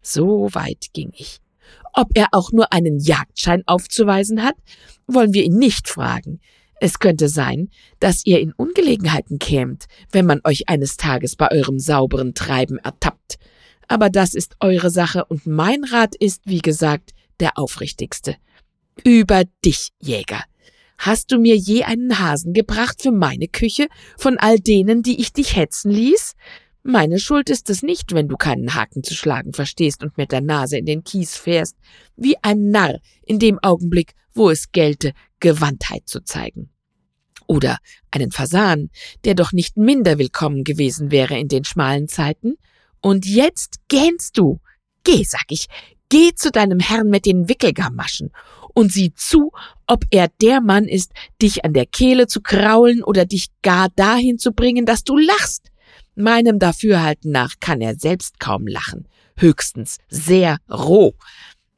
So 0.00 0.48
weit 0.54 0.94
ging 0.94 1.12
ich. 1.12 1.43
Ob 1.94 2.08
er 2.14 2.28
auch 2.32 2.50
nur 2.52 2.72
einen 2.72 2.98
Jagdschein 2.98 3.62
aufzuweisen 3.66 4.42
hat, 4.42 4.56
wollen 5.06 5.32
wir 5.32 5.44
ihn 5.44 5.56
nicht 5.56 5.88
fragen. 5.88 6.40
Es 6.80 6.98
könnte 6.98 7.28
sein, 7.28 7.70
dass 8.00 8.26
ihr 8.26 8.40
in 8.40 8.52
Ungelegenheiten 8.52 9.38
kämt, 9.38 9.86
wenn 10.10 10.26
man 10.26 10.40
euch 10.44 10.68
eines 10.68 10.96
Tages 10.96 11.36
bei 11.36 11.50
eurem 11.50 11.78
sauberen 11.78 12.34
Treiben 12.34 12.78
ertappt. 12.78 13.38
Aber 13.86 14.10
das 14.10 14.34
ist 14.34 14.56
eure 14.60 14.90
Sache 14.90 15.24
und 15.24 15.46
mein 15.46 15.84
Rat 15.84 16.16
ist, 16.16 16.42
wie 16.46 16.58
gesagt, 16.58 17.12
der 17.40 17.58
aufrichtigste. 17.58 18.36
Über 19.04 19.44
dich, 19.64 19.90
Jäger. 20.00 20.42
Hast 20.98 21.32
du 21.32 21.38
mir 21.38 21.56
je 21.56 21.84
einen 21.84 22.18
Hasen 22.18 22.52
gebracht 22.52 23.02
für 23.02 23.12
meine 23.12 23.48
Küche 23.48 23.88
von 24.16 24.38
all 24.38 24.58
denen, 24.58 25.02
die 25.02 25.20
ich 25.20 25.32
dich 25.32 25.56
hetzen 25.56 25.90
ließ? 25.90 26.34
Meine 26.86 27.18
Schuld 27.18 27.48
ist 27.48 27.70
es 27.70 27.82
nicht, 27.82 28.12
wenn 28.12 28.28
du 28.28 28.36
keinen 28.36 28.74
Haken 28.74 29.02
zu 29.02 29.14
schlagen 29.14 29.54
verstehst 29.54 30.02
und 30.02 30.18
mit 30.18 30.32
der 30.32 30.42
Nase 30.42 30.76
in 30.76 30.84
den 30.84 31.02
Kies 31.02 31.34
fährst, 31.34 31.78
wie 32.14 32.36
ein 32.42 32.68
Narr 32.68 32.98
in 33.24 33.38
dem 33.38 33.58
Augenblick, 33.58 34.12
wo 34.34 34.50
es 34.50 34.70
gelte, 34.70 35.14
Gewandtheit 35.40 36.02
zu 36.04 36.20
zeigen. 36.20 36.68
Oder 37.46 37.78
einen 38.10 38.32
Fasan, 38.32 38.90
der 39.24 39.34
doch 39.34 39.52
nicht 39.52 39.78
minder 39.78 40.18
willkommen 40.18 40.62
gewesen 40.62 41.10
wäre 41.10 41.38
in 41.38 41.48
den 41.48 41.64
schmalen 41.64 42.06
Zeiten. 42.06 42.56
Und 43.00 43.24
jetzt 43.24 43.76
gähnst 43.88 44.36
du. 44.36 44.60
Geh, 45.04 45.24
sag 45.24 45.46
ich, 45.48 45.68
geh 46.10 46.34
zu 46.34 46.50
deinem 46.50 46.80
Herrn 46.80 47.08
mit 47.08 47.24
den 47.24 47.48
Wickelgamaschen 47.48 48.30
und 48.74 48.92
sieh 48.92 49.14
zu, 49.14 49.52
ob 49.86 50.04
er 50.10 50.28
der 50.42 50.60
Mann 50.60 50.84
ist, 50.84 51.12
dich 51.40 51.64
an 51.64 51.72
der 51.72 51.86
Kehle 51.86 52.26
zu 52.26 52.42
kraulen 52.42 53.02
oder 53.02 53.24
dich 53.24 53.48
gar 53.62 53.88
dahin 53.88 54.38
zu 54.38 54.52
bringen, 54.52 54.84
dass 54.84 55.02
du 55.02 55.16
lachst. 55.16 55.70
Meinem 56.16 56.58
Dafürhalten 56.58 57.32
nach 57.32 57.54
kann 57.60 57.80
er 57.80 57.96
selbst 57.96 58.38
kaum 58.38 58.66
lachen, 58.66 59.08
höchstens 59.36 59.98
sehr 60.08 60.58
roh. 60.70 61.14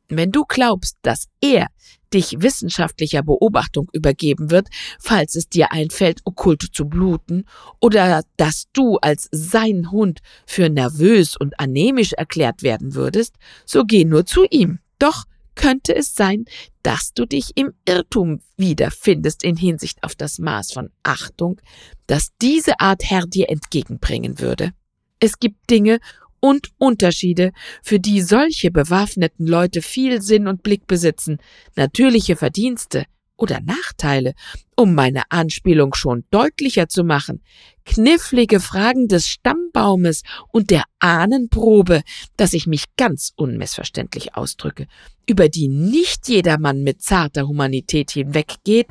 Wenn 0.09 0.31
du 0.31 0.45
glaubst, 0.45 0.99
dass 1.03 1.27
er 1.41 1.69
dich 2.13 2.41
wissenschaftlicher 2.41 3.23
Beobachtung 3.23 3.89
übergeben 3.93 4.51
wird, 4.51 4.69
falls 5.01 5.35
es 5.35 5.49
dir 5.49 5.73
einfällt, 5.73 6.21
okkult 6.25 6.63
zu 6.73 6.85
bluten, 6.85 7.45
oder 7.81 8.23
dass 8.37 8.67
du 8.73 8.99
als 8.99 9.29
sein 9.33 9.91
Hund 9.91 10.21
für 10.47 10.69
nervös 10.69 11.37
und 11.37 11.59
anämisch 11.59 12.13
erklärt 12.13 12.63
werden 12.63 12.95
würdest, 12.95 13.35
so 13.65 13.85
geh 13.85 14.05
nur 14.05 14.27
zu 14.27 14.45
ihm. 14.49 14.79
Doch 14.99 15.25
könnte 15.57 15.95
es 15.95 16.15
sein, 16.15 16.45
dass 16.83 17.13
du 17.13 17.27
dich 17.27 17.57
im 17.57 17.73
Irrtum 17.85 18.41
wiederfindest 18.57 19.43
in 19.43 19.57
Hinsicht 19.57 20.05
auf 20.05 20.15
das 20.15 20.39
Maß 20.39 20.73
von 20.73 20.91
Achtung, 21.03 21.61
das 22.07 22.29
diese 22.41 22.79
Art 22.79 23.03
Herr 23.03 23.27
dir 23.27 23.51
entgegenbringen 23.51 24.39
würde. 24.39 24.73
Es 25.19 25.41
gibt 25.41 25.69
Dinge 25.69 25.99
und 26.39 26.71
Unterschiede, 26.79 27.53
für 27.83 27.99
die 27.99 28.21
solche 28.21 28.71
bewaffneten 28.71 29.47
Leute 29.47 29.83
viel 29.83 30.23
Sinn 30.23 30.47
und 30.47 30.63
Blick 30.63 30.87
besitzen, 30.87 31.39
natürliche 31.75 32.37
Verdienste, 32.37 33.05
oder 33.37 33.61
Nachteile, 33.61 34.35
um 34.77 34.95
meine 34.95 35.23
Anspielung 35.31 35.95
schon 35.95 36.25
deutlicher 36.31 36.89
zu 36.89 37.05
machen, 37.05 37.43
knifflige 37.85 38.61
Fragen 38.61 39.09
des 39.09 39.29
Stammbaumes 39.29 40.23
und 40.53 40.71
der 40.71 40.85
Ahnenprobe, 40.99 42.03
dass 42.37 42.53
ich 42.53 42.67
mich 42.67 42.85
ganz 42.97 43.33
unmissverständlich 43.37 44.35
ausdrücke, 44.35 44.87
über 45.27 45.49
die 45.49 45.69
nicht 45.69 46.29
jedermann 46.29 46.83
mit 46.83 47.03
zarter 47.03 47.47
Humanität 47.47 48.11
hinweggeht. 48.11 48.89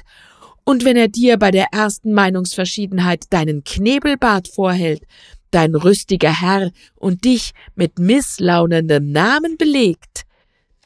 Und 0.63 0.83
wenn 0.83 0.97
er 0.97 1.07
dir 1.07 1.37
bei 1.37 1.51
der 1.51 1.67
ersten 1.71 2.13
Meinungsverschiedenheit 2.13 3.25
deinen 3.31 3.63
Knebelbart 3.63 4.47
vorhält, 4.47 5.03
dein 5.51 5.75
rüstiger 5.75 6.41
Herr 6.41 6.71
und 6.95 7.23
dich 7.23 7.51
mit 7.75 7.99
misslaunendem 7.99 9.11
Namen 9.11 9.57
belegt, 9.57 10.23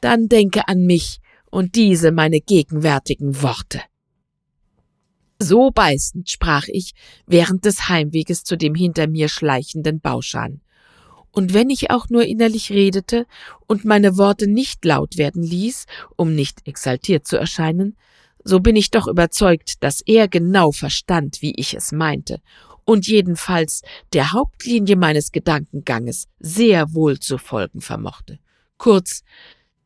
dann 0.00 0.28
denke 0.28 0.68
an 0.68 0.86
mich 0.86 1.20
und 1.50 1.74
diese 1.74 2.12
meine 2.12 2.40
gegenwärtigen 2.40 3.42
Worte. 3.42 3.80
So 5.38 5.70
beißend 5.70 6.30
sprach 6.30 6.66
ich 6.68 6.92
während 7.26 7.64
des 7.64 7.88
Heimweges 7.88 8.44
zu 8.44 8.56
dem 8.56 8.74
hinter 8.74 9.08
mir 9.08 9.28
schleichenden 9.28 10.00
Bauschan. 10.00 10.60
Und 11.32 11.54
wenn 11.54 11.70
ich 11.70 11.90
auch 11.90 12.08
nur 12.08 12.24
innerlich 12.24 12.70
redete 12.70 13.26
und 13.66 13.84
meine 13.84 14.18
Worte 14.18 14.48
nicht 14.48 14.84
laut 14.84 15.16
werden 15.16 15.42
ließ, 15.42 15.86
um 16.16 16.34
nicht 16.34 16.66
exaltiert 16.66 17.26
zu 17.26 17.36
erscheinen, 17.36 17.96
so 18.44 18.60
bin 18.60 18.76
ich 18.76 18.90
doch 18.90 19.06
überzeugt, 19.06 19.82
dass 19.82 20.00
er 20.00 20.28
genau 20.28 20.72
verstand, 20.72 21.40
wie 21.40 21.54
ich 21.56 21.74
es 21.74 21.92
meinte, 21.92 22.40
und 22.84 23.06
jedenfalls 23.06 23.82
der 24.12 24.32
Hauptlinie 24.32 24.96
meines 24.96 25.32
Gedankenganges 25.32 26.28
sehr 26.38 26.92
wohl 26.94 27.18
zu 27.20 27.38
folgen 27.38 27.80
vermochte. 27.80 28.38
Kurz, 28.78 29.22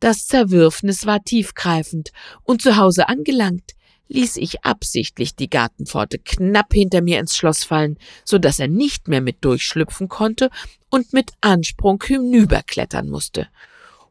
das 0.05 0.26
Zerwürfnis 0.26 1.07
war 1.07 1.24
tiefgreifend, 1.24 2.12
und 2.42 2.61
zu 2.61 2.76
Hause 2.76 3.09
angelangt, 3.09 3.70
ließ 4.09 4.36
ich 4.36 4.62
absichtlich 4.62 5.34
die 5.34 5.48
Gartenpforte 5.48 6.18
knapp 6.18 6.74
hinter 6.74 7.00
mir 7.00 7.18
ins 7.18 7.34
Schloss 7.34 7.64
fallen, 7.64 7.96
so 8.22 8.36
dass 8.36 8.59
er 8.59 8.68
nicht 8.68 9.09
mehr 9.09 9.22
mit 9.22 9.42
durchschlüpfen 9.42 10.09
konnte 10.09 10.50
und 10.90 11.14
mit 11.14 11.32
Ansprung 11.40 12.05
hinüberklettern 12.07 13.09
musste. 13.09 13.48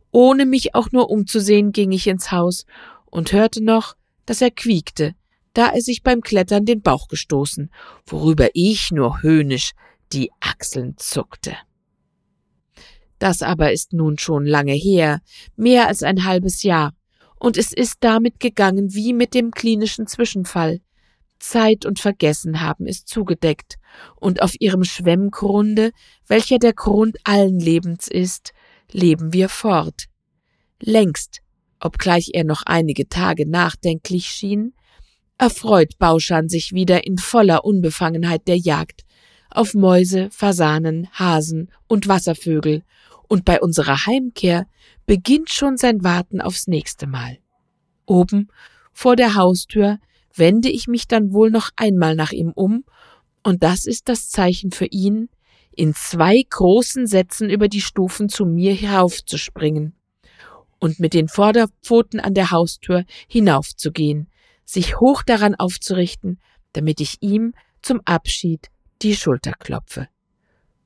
Ohne 0.10 0.48
mich 0.48 0.74
auch 0.74 0.92
nur 0.92 1.12
umzusehen, 1.12 1.72
ging 1.74 1.92
ich 1.92 2.08
ins 2.08 2.32
Haus 2.32 2.66
und 3.06 3.32
hörte 3.32 3.64
noch, 3.64 3.96
dass 4.26 4.42
er 4.42 4.50
quiekte, 4.50 5.14
da 5.54 5.68
er 5.68 5.82
sich 5.82 6.02
beim 6.02 6.22
Klettern 6.22 6.66
den 6.66 6.82
Bauch 6.82 7.08
gestoßen, 7.08 7.70
worüber 8.08 8.50
ich 8.56 8.90
nur 8.90 9.22
höhnisch 9.22 9.74
die 10.12 10.32
Achseln 10.40 10.98
zuckte. 10.98 11.56
Das 13.20 13.42
aber 13.42 13.72
ist 13.72 13.94
nun 13.94 14.18
schon 14.18 14.46
lange 14.46 14.74
her, 14.74 15.22
mehr 15.56 15.88
als 15.88 16.04
ein 16.04 16.26
halbes 16.26 16.64
Jahr, 16.64 16.94
und 17.40 17.58
es 17.58 17.74
ist 17.74 17.98
damit 18.02 18.40
gegangen 18.40 18.94
wie 18.94 19.14
mit 19.14 19.34
dem 19.34 19.52
klinischen 19.52 20.08
Zwischenfall. 20.08 20.82
Zeit 21.40 21.86
und 21.86 22.00
Vergessen 22.00 22.62
haben 22.62 22.88
es 22.88 23.06
zugedeckt, 23.06 23.76
und 24.16 24.42
auf 24.42 24.56
ihrem 24.60 24.84
Schwemmgrunde, 24.84 25.92
welcher 26.28 26.58
der 26.58 26.74
Grund 26.74 27.18
allen 27.24 27.60
Lebens 27.60 28.08
ist, 28.08 28.54
leben 28.92 29.34
wir 29.34 29.50
fort. 29.50 30.06
Längst, 30.80 31.42
obgleich 31.80 32.32
er 32.34 32.44
noch 32.44 32.64
einige 32.66 33.10
Tage 33.10 33.50
nachdenklich 33.50 34.28
schien, 34.28 34.74
erfreut 35.38 35.98
Bauschan 35.98 36.48
sich 36.48 36.72
wieder 36.72 37.06
in 37.06 37.18
voller 37.18 37.66
Unbefangenheit 37.66 38.48
der 38.48 38.58
Jagd 38.58 39.04
auf 39.54 39.74
Mäuse, 39.74 40.30
Fasanen, 40.32 41.08
Hasen 41.14 41.70
und 41.88 42.08
Wasservögel, 42.08 42.84
und 43.34 43.46
bei 43.46 43.60
unserer 43.60 44.06
Heimkehr 44.06 44.68
beginnt 45.08 45.50
schon 45.50 45.76
sein 45.76 46.04
Warten 46.04 46.40
aufs 46.40 46.68
nächste 46.68 47.08
Mal. 47.08 47.40
Oben 48.06 48.50
vor 48.92 49.16
der 49.16 49.34
Haustür 49.34 49.98
wende 50.36 50.70
ich 50.70 50.86
mich 50.86 51.08
dann 51.08 51.34
wohl 51.34 51.50
noch 51.50 51.72
einmal 51.76 52.16
nach 52.16 52.32
ihm 52.32 52.52
um, 52.54 52.86
und 53.42 53.64
das 53.64 53.88
ist 53.88 54.08
das 54.08 54.30
Zeichen 54.30 54.70
für 54.70 54.86
ihn, 54.86 55.30
in 55.72 55.96
zwei 55.96 56.44
großen 56.48 57.08
Sätzen 57.08 57.50
über 57.50 57.70
die 57.70 57.82
Stufen 57.82 58.30
zu 58.30 58.46
mir 58.46 58.76
heraufzuspringen 58.76 59.96
und 60.80 61.00
mit 61.00 61.16
den 61.16 61.28
Vorderpfoten 61.28 62.20
an 62.20 62.36
der 62.36 62.52
Haustür 62.52 63.04
hinaufzugehen, 63.28 64.30
sich 64.64 65.00
hoch 65.00 65.24
daran 65.24 65.56
aufzurichten, 65.56 66.40
damit 66.74 67.02
ich 67.02 67.18
ihm 67.22 67.56
zum 67.82 68.00
Abschied 68.06 68.70
die 69.02 69.16
Schulter 69.16 69.54
klopfe. 69.54 70.08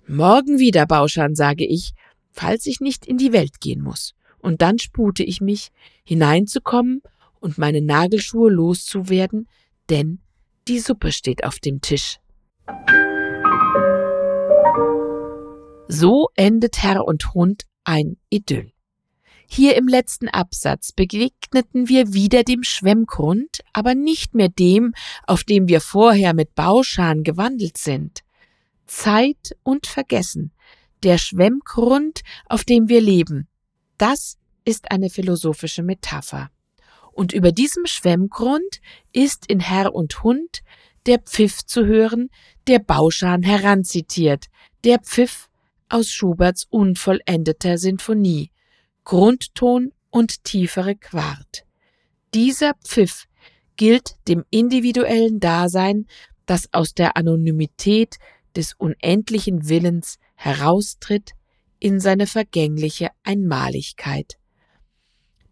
Morgen 0.07 0.59
wieder, 0.59 0.85
Bauschan, 0.85 1.35
sage 1.35 1.65
ich, 1.65 1.93
falls 2.37 2.65
ich 2.67 2.79
nicht 2.79 3.05
in 3.05 3.17
die 3.17 3.33
Welt 3.33 3.59
gehen 3.59 3.81
muss. 3.81 4.13
Und 4.39 4.61
dann 4.61 4.77
spute 4.77 5.23
ich 5.23 5.41
mich, 5.41 5.69
hineinzukommen 6.03 7.01
und 7.39 7.57
meine 7.57 7.81
Nagelschuhe 7.81 8.49
loszuwerden, 8.51 9.47
denn 9.89 10.19
die 10.67 10.79
Suppe 10.79 11.11
steht 11.11 11.43
auf 11.43 11.59
dem 11.59 11.81
Tisch. 11.81 12.19
So 15.87 16.29
endet 16.35 16.83
Herr 16.83 17.05
und 17.05 17.33
Hund 17.33 17.63
ein 17.83 18.17
Idyll. 18.29 18.71
Hier 19.49 19.77
im 19.77 19.87
letzten 19.87 20.27
Absatz 20.27 20.91
begegneten 20.91 21.87
wir 21.87 22.13
wieder 22.13 22.43
dem 22.43 22.63
Schwemmgrund, 22.63 23.61
aber 23.71 23.95
nicht 23.95 24.35
mehr 24.35 24.49
dem, 24.49 24.93
auf 25.25 25.45
dem 25.45 25.69
wir 25.69 25.79
vorher 25.79 26.33
mit 26.33 26.53
Bauschan 26.53 27.23
gewandelt 27.23 27.77
sind. 27.77 28.23
Zeit 28.85 29.55
und 29.63 29.87
Vergessen, 29.87 30.51
der 31.03 31.17
Schwemmgrund, 31.17 32.21
auf 32.47 32.63
dem 32.63 32.89
wir 32.89 33.01
leben, 33.01 33.47
das 33.97 34.37
ist 34.65 34.91
eine 34.91 35.09
philosophische 35.09 35.83
Metapher. 35.83 36.49
Und 37.11 37.33
über 37.33 37.51
diesem 37.51 37.85
Schwemmgrund 37.85 38.81
ist 39.11 39.47
in 39.47 39.59
Herr 39.59 39.95
und 39.95 40.23
Hund 40.23 40.61
der 41.07 41.19
Pfiff 41.19 41.65
zu 41.65 41.85
hören, 41.85 42.29
der 42.67 42.79
Bauschan 42.79 43.41
heranzitiert, 43.41 44.47
der 44.83 44.99
Pfiff 44.99 45.49
aus 45.89 46.11
Schuberts 46.11 46.67
unvollendeter 46.69 47.77
Sinfonie, 47.77 48.51
Grundton 49.03 49.93
und 50.09 50.43
tiefere 50.43 50.95
Quart. 50.95 51.65
Dieser 52.33 52.73
Pfiff 52.83 53.25
gilt 53.77 54.15
dem 54.27 54.43
individuellen 54.49 55.39
Dasein, 55.39 56.07
das 56.45 56.73
aus 56.73 56.93
der 56.93 57.15
Anonymität 57.15 58.17
des 58.55 58.73
unendlichen 58.73 59.69
Willens 59.69 60.17
heraustritt 60.37 61.31
in 61.79 61.99
seine 61.99 62.27
vergängliche 62.27 63.09
Einmaligkeit. 63.23 64.37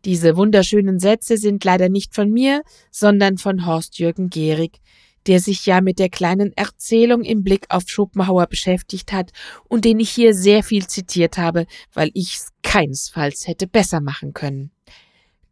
Diese 0.06 0.38
wunderschönen 0.38 1.00
Sätze 1.00 1.38
sind 1.38 1.64
leider 1.64 1.90
nicht 1.90 2.14
von 2.14 2.32
mir, 2.32 2.62
sondern 2.92 3.38
von 3.38 3.66
Horst 3.66 3.98
Jürgen 3.98 4.30
Gehrig, 4.30 4.80
der 5.26 5.40
sich 5.40 5.66
ja 5.66 5.82
mit 5.82 5.98
der 5.98 6.10
kleinen 6.10 6.54
Erzählung 6.56 7.24
im 7.24 7.44
Blick 7.44 7.66
auf 7.70 7.84
Schopenhauer 7.88 8.46
beschäftigt 8.46 9.12
hat 9.12 9.32
und 9.68 9.84
den 9.84 10.00
ich 10.00 10.12
hier 10.12 10.36
sehr 10.36 10.64
viel 10.64 10.86
zitiert 10.86 11.40
habe, 11.40 11.66
weil 11.92 12.12
ich's 12.14 12.50
keinesfalls 12.62 13.48
hätte 13.48 13.66
besser 13.66 14.00
machen 14.00 14.34
können. 14.34 14.72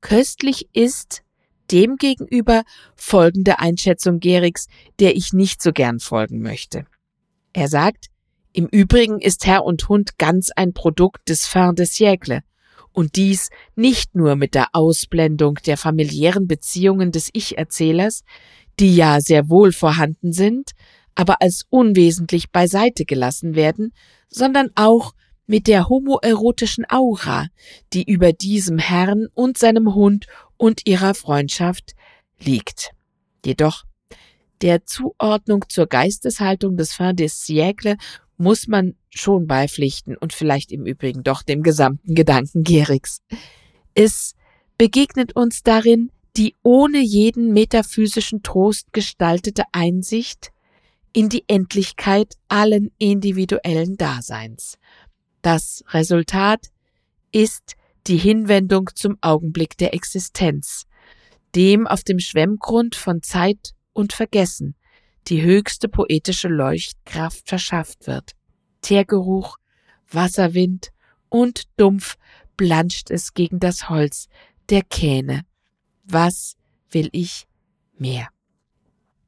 Köstlich 0.01 0.69
ist 0.73 1.23
demgegenüber 1.71 2.63
folgende 2.95 3.57
Einschätzung 3.59 4.19
Gerigs, 4.19 4.67
der 4.99 5.15
ich 5.15 5.33
nicht 5.33 5.63
so 5.63 5.71
gern 5.71 5.99
folgen 5.99 6.41
möchte. 6.41 6.85
Er 7.53 7.67
sagt, 7.67 8.07
im 8.53 8.67
Übrigen 8.67 9.19
ist 9.19 9.47
Herr 9.47 9.65
und 9.65 9.89
Hund 9.89 10.19
ganz 10.19 10.51
ein 10.55 10.73
Produkt 10.73 11.27
des 11.27 11.47
Fin 11.47 11.73
de 11.75 11.85
siècle. 11.85 12.41
Und 12.91 13.15
dies 13.15 13.49
nicht 13.75 14.13
nur 14.13 14.35
mit 14.35 14.53
der 14.53 14.67
Ausblendung 14.73 15.55
der 15.65 15.77
familiären 15.77 16.47
Beziehungen 16.47 17.11
des 17.11 17.31
Ich-Erzählers, 17.33 18.23
die 18.79 18.95
ja 18.95 19.19
sehr 19.19 19.49
wohl 19.49 19.71
vorhanden 19.71 20.31
sind, 20.31 20.71
aber 21.15 21.41
als 21.41 21.65
unwesentlich 21.71 22.51
beiseite 22.51 23.05
gelassen 23.05 23.55
werden, 23.55 23.91
sondern 24.29 24.69
auch 24.75 25.13
mit 25.47 25.65
der 25.65 25.89
homoerotischen 25.89 26.85
Aura, 26.89 27.47
die 27.91 28.03
über 28.03 28.33
diesem 28.33 28.77
Herrn 28.77 29.27
und 29.33 29.57
seinem 29.57 29.95
Hund 29.95 30.27
und 30.57 30.85
ihrer 30.85 31.15
Freundschaft 31.15 31.93
liegt. 32.39 32.91
Jedoch 33.43 33.83
der 34.61 34.85
Zuordnung 34.85 35.65
zur 35.67 35.87
Geisteshaltung 35.87 36.77
des 36.77 36.93
Fin 36.93 37.15
des 37.15 37.45
Siècle 37.45 37.97
muss 38.37 38.67
man 38.67 38.95
schon 39.09 39.47
beipflichten 39.47 40.17
und 40.17 40.33
vielleicht 40.33 40.71
im 40.71 40.85
Übrigen 40.85 41.23
doch 41.23 41.43
dem 41.43 41.63
gesamten 41.63 42.15
Gedanken 42.15 42.63
Gerigs. 42.63 43.21
Es 43.93 44.35
begegnet 44.77 45.35
uns 45.35 45.63
darin 45.63 46.11
die 46.35 46.55
ohne 46.63 46.99
jeden 46.99 47.53
metaphysischen 47.53 48.41
Trost 48.41 48.91
gestaltete 48.91 49.63
Einsicht 49.71 50.51
in 51.13 51.29
die 51.29 51.43
Endlichkeit 51.47 52.33
allen 52.47 52.91
individuellen 52.97 53.97
Daseins. 53.97 54.79
Das 55.43 55.83
Resultat 55.89 56.71
ist 57.31 57.75
die 58.07 58.17
Hinwendung 58.17 58.89
zum 58.95 59.17
Augenblick 59.21 59.77
der 59.77 59.93
Existenz, 59.93 60.87
dem 61.55 61.85
auf 61.85 62.03
dem 62.03 62.19
Schwemmgrund 62.19 62.95
von 62.95 63.21
Zeit 63.21 63.73
und 63.93 64.11
Vergessen 64.13 64.75
die 65.27 65.41
höchste 65.41 65.87
poetische 65.87 66.47
Leuchtkraft 66.47 67.47
verschafft 67.47 68.07
wird. 68.07 68.33
Teergeruch, 68.81 69.57
Wasserwind 70.09 70.91
und 71.29 71.63
dumpf 71.77 72.17
planscht 72.57 73.09
es 73.09 73.33
gegen 73.33 73.59
das 73.59 73.89
Holz 73.89 74.27
der 74.69 74.83
Kähne. 74.83 75.45
Was 76.03 76.55
will 76.89 77.09
ich 77.11 77.47
mehr? 77.97 78.27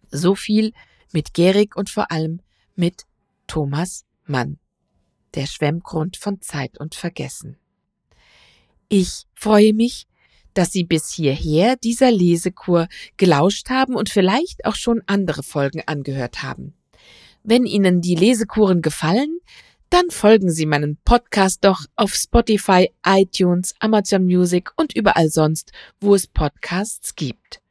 So 0.09 0.35
viel 0.35 0.73
mit 1.11 1.33
Gerig 1.33 1.75
und 1.75 1.89
vor 1.89 2.11
allem 2.11 2.41
mit 2.75 3.03
Thomas 3.47 4.05
Mann. 4.25 4.59
Der 5.33 5.47
Schwemmgrund 5.47 6.17
von 6.17 6.41
Zeit 6.41 6.77
und 6.77 6.95
Vergessen. 6.95 7.57
Ich 8.87 9.25
freue 9.33 9.73
mich, 9.73 10.07
dass 10.55 10.71
Sie 10.71 10.83
bis 10.83 11.11
hierher 11.11 11.75
dieser 11.75 12.11
Lesekur 12.11 12.87
gelauscht 13.17 13.69
haben 13.69 13.95
und 13.95 14.09
vielleicht 14.09 14.65
auch 14.65 14.75
schon 14.75 15.03
andere 15.05 15.43
Folgen 15.43 15.83
angehört 15.85 16.41
haben. 16.43 16.73
Wenn 17.43 17.65
Ihnen 17.65 18.01
die 18.01 18.15
Lesekuren 18.15 18.81
gefallen, 18.81 19.39
dann 19.89 20.09
folgen 20.09 20.49
Sie 20.49 20.65
meinen 20.65 20.97
Podcast 21.05 21.63
doch 21.63 21.85
auf 21.95 22.15
Spotify, 22.15 22.91
iTunes, 23.05 23.75
Amazon 23.79 24.25
Music 24.25 24.71
und 24.75 24.95
überall 24.95 25.29
sonst, 25.29 25.71
wo 25.99 26.15
es 26.15 26.27
Podcasts 26.27 27.15
gibt. 27.15 27.61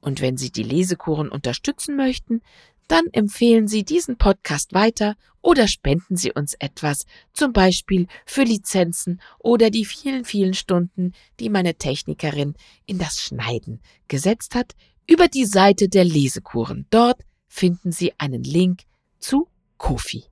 Und 0.00 0.20
wenn 0.20 0.36
Sie 0.36 0.50
die 0.50 0.64
Lesekuren 0.64 1.28
unterstützen 1.28 1.96
möchten, 1.96 2.42
dann 2.88 3.06
empfehlen 3.12 3.68
Sie 3.68 3.84
diesen 3.84 4.16
Podcast 4.16 4.74
weiter 4.74 5.16
oder 5.40 5.66
spenden 5.68 6.16
Sie 6.16 6.32
uns 6.32 6.54
etwas, 6.54 7.04
zum 7.32 7.52
Beispiel 7.52 8.06
für 8.26 8.42
Lizenzen 8.42 9.20
oder 9.38 9.70
die 9.70 9.84
vielen, 9.84 10.24
vielen 10.24 10.54
Stunden, 10.54 11.12
die 11.40 11.48
meine 11.48 11.74
Technikerin 11.74 12.54
in 12.86 12.98
das 12.98 13.20
Schneiden 13.20 13.80
gesetzt 14.08 14.54
hat, 14.54 14.74
über 15.06 15.28
die 15.28 15.46
Seite 15.46 15.88
der 15.88 16.04
Lesekuren. 16.04 16.86
Dort 16.90 17.22
finden 17.48 17.92
Sie 17.92 18.12
einen 18.18 18.44
Link 18.44 18.82
zu 19.18 19.48
Kofi. 19.78 20.24